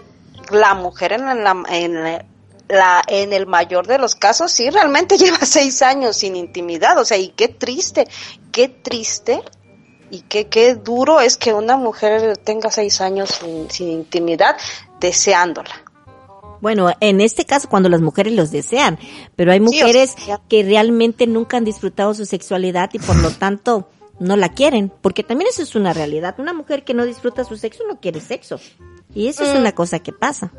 la 0.51 0.73
mujer 0.73 1.13
en 1.13 1.25
la, 1.25 1.63
en 1.69 2.03
la, 2.67 3.03
en 3.07 3.33
el 3.33 3.47
mayor 3.47 3.87
de 3.87 3.97
los 3.97 4.15
casos 4.15 4.51
sí 4.51 4.69
realmente 4.69 5.17
lleva 5.17 5.39
seis 5.45 5.81
años 5.81 6.17
sin 6.17 6.35
intimidad, 6.35 6.97
o 6.97 7.05
sea, 7.05 7.17
y 7.17 7.29
qué 7.29 7.47
triste, 7.47 8.07
qué 8.51 8.67
triste 8.67 9.41
y 10.09 10.21
qué, 10.21 10.47
qué 10.47 10.75
duro 10.75 11.21
es 11.21 11.37
que 11.37 11.53
una 11.53 11.77
mujer 11.77 12.37
tenga 12.37 12.69
seis 12.69 13.01
años 13.01 13.29
sin, 13.29 13.69
sin 13.71 13.89
intimidad 13.89 14.57
deseándola. 14.99 15.71
Bueno, 16.63 16.89
en 17.01 17.19
este 17.19 17.43
caso 17.43 17.67
cuando 17.67 17.89
las 17.89 17.99
mujeres 17.99 18.31
los 18.31 18.49
desean, 18.49 18.97
pero 19.35 19.51
hay 19.51 19.59
mujeres 19.59 20.15
que 20.47 20.63
realmente 20.63 21.27
nunca 21.27 21.57
han 21.57 21.65
disfrutado 21.65 22.13
su 22.13 22.25
sexualidad 22.25 22.89
y 22.93 22.99
por 22.99 23.17
lo 23.17 23.31
tanto 23.37 23.89
no 24.19 24.37
la 24.37 24.47
quieren, 24.47 24.89
porque 25.01 25.23
también 25.23 25.49
eso 25.49 25.61
es 25.61 25.75
una 25.75 25.91
realidad. 25.91 26.35
Una 26.37 26.53
mujer 26.53 26.85
que 26.85 26.93
no 26.93 27.03
disfruta 27.03 27.43
su 27.43 27.57
sexo 27.57 27.83
no 27.85 27.99
quiere 27.99 28.21
sexo. 28.21 28.61
Y 29.13 29.27
eso 29.27 29.43
es 29.43 29.53
mm. 29.53 29.57
una 29.57 29.73
cosa 29.73 29.99
que 29.99 30.13
pasa. 30.13 30.53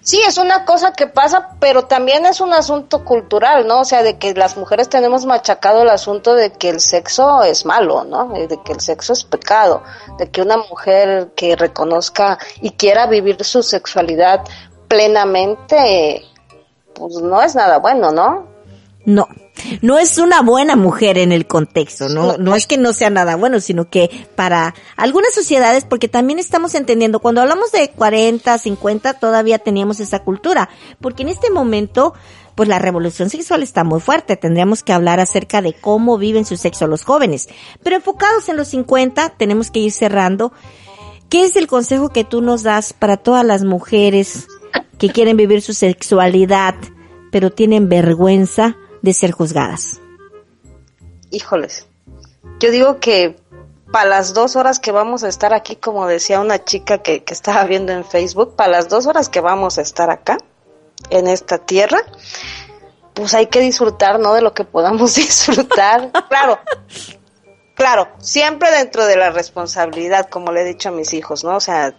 Sí, 0.00 0.20
es 0.26 0.38
una 0.38 0.64
cosa 0.64 0.92
que 0.92 1.06
pasa, 1.06 1.50
pero 1.60 1.84
también 1.84 2.26
es 2.26 2.40
un 2.40 2.52
asunto 2.52 3.04
cultural, 3.04 3.66
¿no? 3.66 3.80
O 3.80 3.84
sea, 3.84 4.02
de 4.02 4.18
que 4.18 4.34
las 4.34 4.56
mujeres 4.56 4.88
tenemos 4.88 5.24
machacado 5.24 5.82
el 5.82 5.88
asunto 5.88 6.34
de 6.34 6.50
que 6.50 6.68
el 6.68 6.80
sexo 6.80 7.42
es 7.44 7.64
malo, 7.64 8.02
¿no? 8.04 8.28
De 8.32 8.60
que 8.64 8.72
el 8.72 8.80
sexo 8.80 9.12
es 9.12 9.24
pecado, 9.24 9.84
de 10.18 10.30
que 10.30 10.42
una 10.42 10.56
mujer 10.56 11.30
que 11.36 11.54
reconozca 11.54 12.38
y 12.60 12.70
quiera 12.72 13.06
vivir 13.06 13.44
su 13.44 13.62
sexualidad 13.62 14.42
plenamente, 14.88 16.22
pues 16.94 17.16
no 17.16 17.42
es 17.42 17.54
nada 17.54 17.78
bueno, 17.78 18.10
¿no? 18.10 18.48
No, 19.04 19.26
no 19.80 19.98
es 19.98 20.18
una 20.18 20.42
buena 20.42 20.76
mujer 20.76 21.16
en 21.16 21.32
el 21.32 21.46
contexto, 21.46 22.08
no, 22.08 22.36
no 22.36 22.54
es 22.54 22.66
que 22.66 22.76
no 22.76 22.92
sea 22.92 23.08
nada 23.08 23.36
bueno, 23.36 23.60
sino 23.60 23.88
que 23.88 24.10
para 24.34 24.74
algunas 24.96 25.32
sociedades, 25.32 25.84
porque 25.84 26.08
también 26.08 26.38
estamos 26.38 26.74
entendiendo, 26.74 27.20
cuando 27.20 27.40
hablamos 27.40 27.72
de 27.72 27.90
40, 27.90 28.58
50, 28.58 29.14
todavía 29.14 29.58
teníamos 29.58 30.00
esa 30.00 30.24
cultura, 30.24 30.68
porque 31.00 31.22
en 31.22 31.30
este 31.30 31.50
momento, 31.50 32.12
pues 32.54 32.68
la 32.68 32.78
revolución 32.78 33.30
sexual 33.30 33.62
está 33.62 33.82
muy 33.82 34.00
fuerte, 34.00 34.36
tendríamos 34.36 34.82
que 34.82 34.92
hablar 34.92 35.20
acerca 35.20 35.62
de 35.62 35.72
cómo 35.72 36.18
viven 36.18 36.44
su 36.44 36.58
sexo 36.58 36.86
los 36.86 37.04
jóvenes, 37.04 37.48
pero 37.82 37.96
enfocados 37.96 38.48
en 38.50 38.58
los 38.58 38.68
50, 38.68 39.30
tenemos 39.38 39.70
que 39.70 39.80
ir 39.80 39.92
cerrando. 39.92 40.52
¿Qué 41.30 41.44
es 41.44 41.56
el 41.56 41.66
consejo 41.66 42.08
que 42.08 42.24
tú 42.24 42.40
nos 42.40 42.62
das 42.62 42.94
para 42.94 43.18
todas 43.18 43.44
las 43.44 43.62
mujeres 43.62 44.48
que 44.98 45.10
quieren 45.10 45.36
vivir 45.36 45.62
su 45.62 45.74
sexualidad, 45.74 46.74
pero 47.30 47.50
tienen 47.50 47.88
vergüenza 47.88 48.76
de 49.02 49.12
ser 49.12 49.32
juzgadas? 49.32 50.00
Híjoles, 51.30 51.86
yo 52.60 52.70
digo 52.70 53.00
que 53.00 53.36
para 53.92 54.08
las 54.08 54.34
dos 54.34 54.56
horas 54.56 54.80
que 54.80 54.92
vamos 54.92 55.24
a 55.24 55.28
estar 55.28 55.54
aquí, 55.54 55.76
como 55.76 56.06
decía 56.06 56.40
una 56.40 56.64
chica 56.64 56.98
que, 56.98 57.24
que 57.24 57.34
estaba 57.34 57.64
viendo 57.64 57.92
en 57.92 58.04
Facebook, 58.04 58.56
para 58.56 58.72
las 58.72 58.88
dos 58.88 59.06
horas 59.06 59.28
que 59.28 59.40
vamos 59.40 59.78
a 59.78 59.82
estar 59.82 60.10
acá, 60.10 60.38
en 61.10 61.28
esta 61.28 61.58
tierra, 61.58 61.98
pues 63.14 63.34
hay 63.34 63.46
que 63.46 63.60
disfrutar, 63.60 64.20
¿no? 64.20 64.34
De 64.34 64.42
lo 64.42 64.54
que 64.54 64.64
podamos 64.64 65.14
disfrutar. 65.16 66.10
claro, 66.28 66.58
claro, 67.74 68.08
siempre 68.18 68.70
dentro 68.70 69.06
de 69.06 69.16
la 69.16 69.30
responsabilidad, 69.30 70.28
como 70.28 70.52
le 70.52 70.62
he 70.62 70.64
dicho 70.64 70.88
a 70.90 70.92
mis 70.92 71.12
hijos, 71.14 71.44
¿no? 71.44 71.56
O 71.56 71.60
sea, 71.60 71.94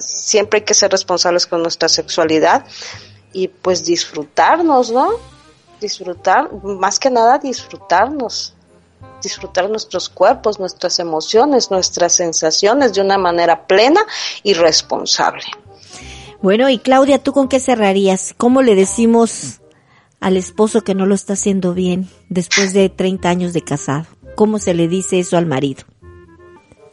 siempre 0.00 0.58
hay 0.58 0.64
que 0.64 0.74
ser 0.74 0.90
responsables 0.90 1.46
con 1.46 1.62
nuestra 1.62 1.88
sexualidad 1.88 2.64
y 3.32 3.48
pues 3.48 3.84
disfrutarnos, 3.84 4.90
¿no? 4.90 5.10
Disfrutar, 5.80 6.52
más 6.62 6.98
que 6.98 7.10
nada 7.10 7.38
disfrutarnos, 7.38 8.54
disfrutar 9.22 9.68
nuestros 9.68 10.08
cuerpos, 10.08 10.58
nuestras 10.58 10.98
emociones, 10.98 11.70
nuestras 11.70 12.14
sensaciones 12.14 12.92
de 12.94 13.00
una 13.00 13.18
manera 13.18 13.66
plena 13.66 14.04
y 14.42 14.54
responsable. 14.54 15.44
Bueno, 16.42 16.68
y 16.68 16.78
Claudia, 16.78 17.22
¿tú 17.22 17.32
con 17.32 17.48
qué 17.48 17.60
cerrarías? 17.60 18.34
¿Cómo 18.36 18.62
le 18.62 18.74
decimos 18.74 19.60
al 20.20 20.36
esposo 20.36 20.82
que 20.82 20.94
no 20.94 21.06
lo 21.06 21.14
está 21.14 21.34
haciendo 21.34 21.72
bien 21.72 22.08
después 22.28 22.72
de 22.72 22.88
30 22.88 23.28
años 23.28 23.52
de 23.52 23.62
casado? 23.62 24.06
¿Cómo 24.34 24.58
se 24.58 24.74
le 24.74 24.88
dice 24.88 25.20
eso 25.20 25.36
al 25.36 25.46
marido? 25.46 25.84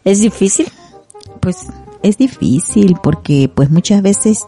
¿Es 0.04 0.22
difícil? 0.22 0.72
Pues 1.40 1.58
es 2.04 2.18
difícil 2.18 2.98
porque 3.02 3.52
pues 3.54 3.70
muchas 3.70 4.02
veces 4.02 4.44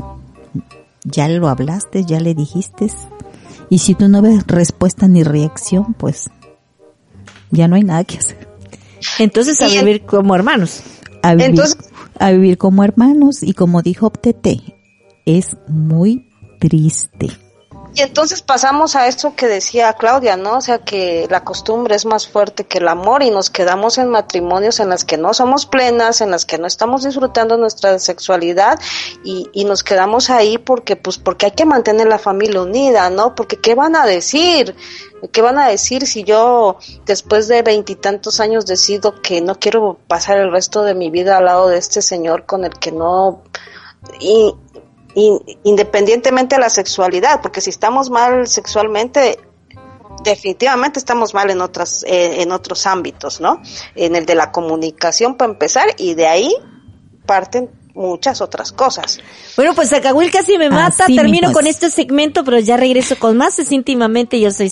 ya 1.03 1.27
lo 1.27 1.49
hablaste, 1.49 2.05
ya 2.05 2.19
le 2.19 2.33
dijiste 2.33 2.87
y 3.69 3.79
si 3.79 3.95
tú 3.95 4.09
no 4.09 4.21
ves 4.21 4.45
respuesta 4.47 5.07
ni 5.07 5.23
reacción, 5.23 5.93
pues 5.93 6.29
ya 7.51 7.69
no 7.69 7.77
hay 7.77 7.83
nada 7.83 8.03
que 8.03 8.17
hacer. 8.17 8.49
Entonces 9.17 9.61
a 9.61 9.67
vivir 9.67 10.01
como 10.01 10.35
hermanos. 10.35 10.83
A 11.23 11.35
vivir, 11.35 11.61
a 12.19 12.31
vivir 12.31 12.57
como 12.57 12.83
hermanos 12.83 13.43
y 13.43 13.53
como 13.53 13.81
dijo 13.81 14.09
Tete, 14.09 14.61
es 15.25 15.55
muy 15.67 16.27
triste. 16.59 17.29
Y 17.93 18.01
entonces 18.01 18.41
pasamos 18.41 18.95
a 18.95 19.07
esto 19.07 19.35
que 19.35 19.47
decía 19.47 19.91
Claudia, 19.93 20.37
¿no? 20.37 20.57
O 20.57 20.61
sea, 20.61 20.79
que 20.79 21.27
la 21.29 21.43
costumbre 21.43 21.95
es 21.95 22.05
más 22.05 22.25
fuerte 22.25 22.63
que 22.63 22.77
el 22.77 22.87
amor 22.87 23.21
y 23.21 23.31
nos 23.31 23.49
quedamos 23.49 23.97
en 23.97 24.09
matrimonios 24.09 24.79
en 24.79 24.87
las 24.87 25.03
que 25.03 25.17
no 25.17 25.33
somos 25.33 25.65
plenas, 25.65 26.21
en 26.21 26.31
las 26.31 26.45
que 26.45 26.57
no 26.57 26.67
estamos 26.67 27.03
disfrutando 27.03 27.57
nuestra 27.57 27.99
sexualidad 27.99 28.79
y, 29.25 29.49
y 29.51 29.65
nos 29.65 29.83
quedamos 29.83 30.29
ahí 30.29 30.57
porque, 30.57 30.95
pues, 30.95 31.17
porque 31.17 31.47
hay 31.47 31.51
que 31.51 31.65
mantener 31.65 32.07
la 32.07 32.17
familia 32.17 32.61
unida, 32.61 33.09
¿no? 33.09 33.35
Porque 33.35 33.57
¿qué 33.57 33.75
van 33.75 33.97
a 33.97 34.05
decir? 34.05 34.73
¿Qué 35.33 35.41
van 35.41 35.59
a 35.59 35.67
decir 35.67 36.07
si 36.07 36.23
yo 36.23 36.77
después 37.05 37.49
de 37.49 37.61
veintitantos 37.61 38.39
años 38.39 38.65
decido 38.65 39.21
que 39.21 39.41
no 39.41 39.59
quiero 39.59 39.99
pasar 40.07 40.37
el 40.37 40.51
resto 40.51 40.83
de 40.83 40.95
mi 40.95 41.11
vida 41.11 41.37
al 41.37 41.45
lado 41.45 41.67
de 41.67 41.77
este 41.77 42.01
señor 42.01 42.45
con 42.45 42.63
el 42.63 42.71
que 42.79 42.93
no... 42.93 43.43
Y, 44.19 44.55
independientemente 45.15 46.55
de 46.55 46.61
la 46.61 46.69
sexualidad, 46.69 47.41
porque 47.41 47.61
si 47.61 47.69
estamos 47.69 48.09
mal 48.09 48.47
sexualmente, 48.47 49.39
definitivamente 50.23 50.99
estamos 50.99 51.33
mal 51.33 51.49
en 51.49 51.61
otras 51.61 52.03
eh, 52.03 52.41
en 52.41 52.51
otros 52.51 52.85
ámbitos, 52.85 53.41
¿no? 53.41 53.61
En 53.95 54.15
el 54.15 54.25
de 54.25 54.35
la 54.35 54.51
comunicación 54.51 55.35
para 55.35 55.51
empezar 55.51 55.87
y 55.97 56.13
de 56.13 56.27
ahí 56.27 56.55
parten 57.25 57.69
muchas 57.93 58.41
otras 58.41 58.71
cosas. 58.71 59.19
Bueno, 59.55 59.73
pues 59.75 59.91
Acahuil 59.93 60.31
casi 60.31 60.57
me 60.57 60.69
mata, 60.69 61.05
termino 61.07 61.51
con 61.51 61.67
este 61.67 61.89
segmento, 61.89 62.43
pero 62.43 62.59
ya 62.59 62.77
regreso 62.77 63.17
con 63.17 63.37
más, 63.37 63.59
es 63.59 63.71
íntimamente, 63.71 64.39
yo 64.39 64.51
soy 64.51 64.71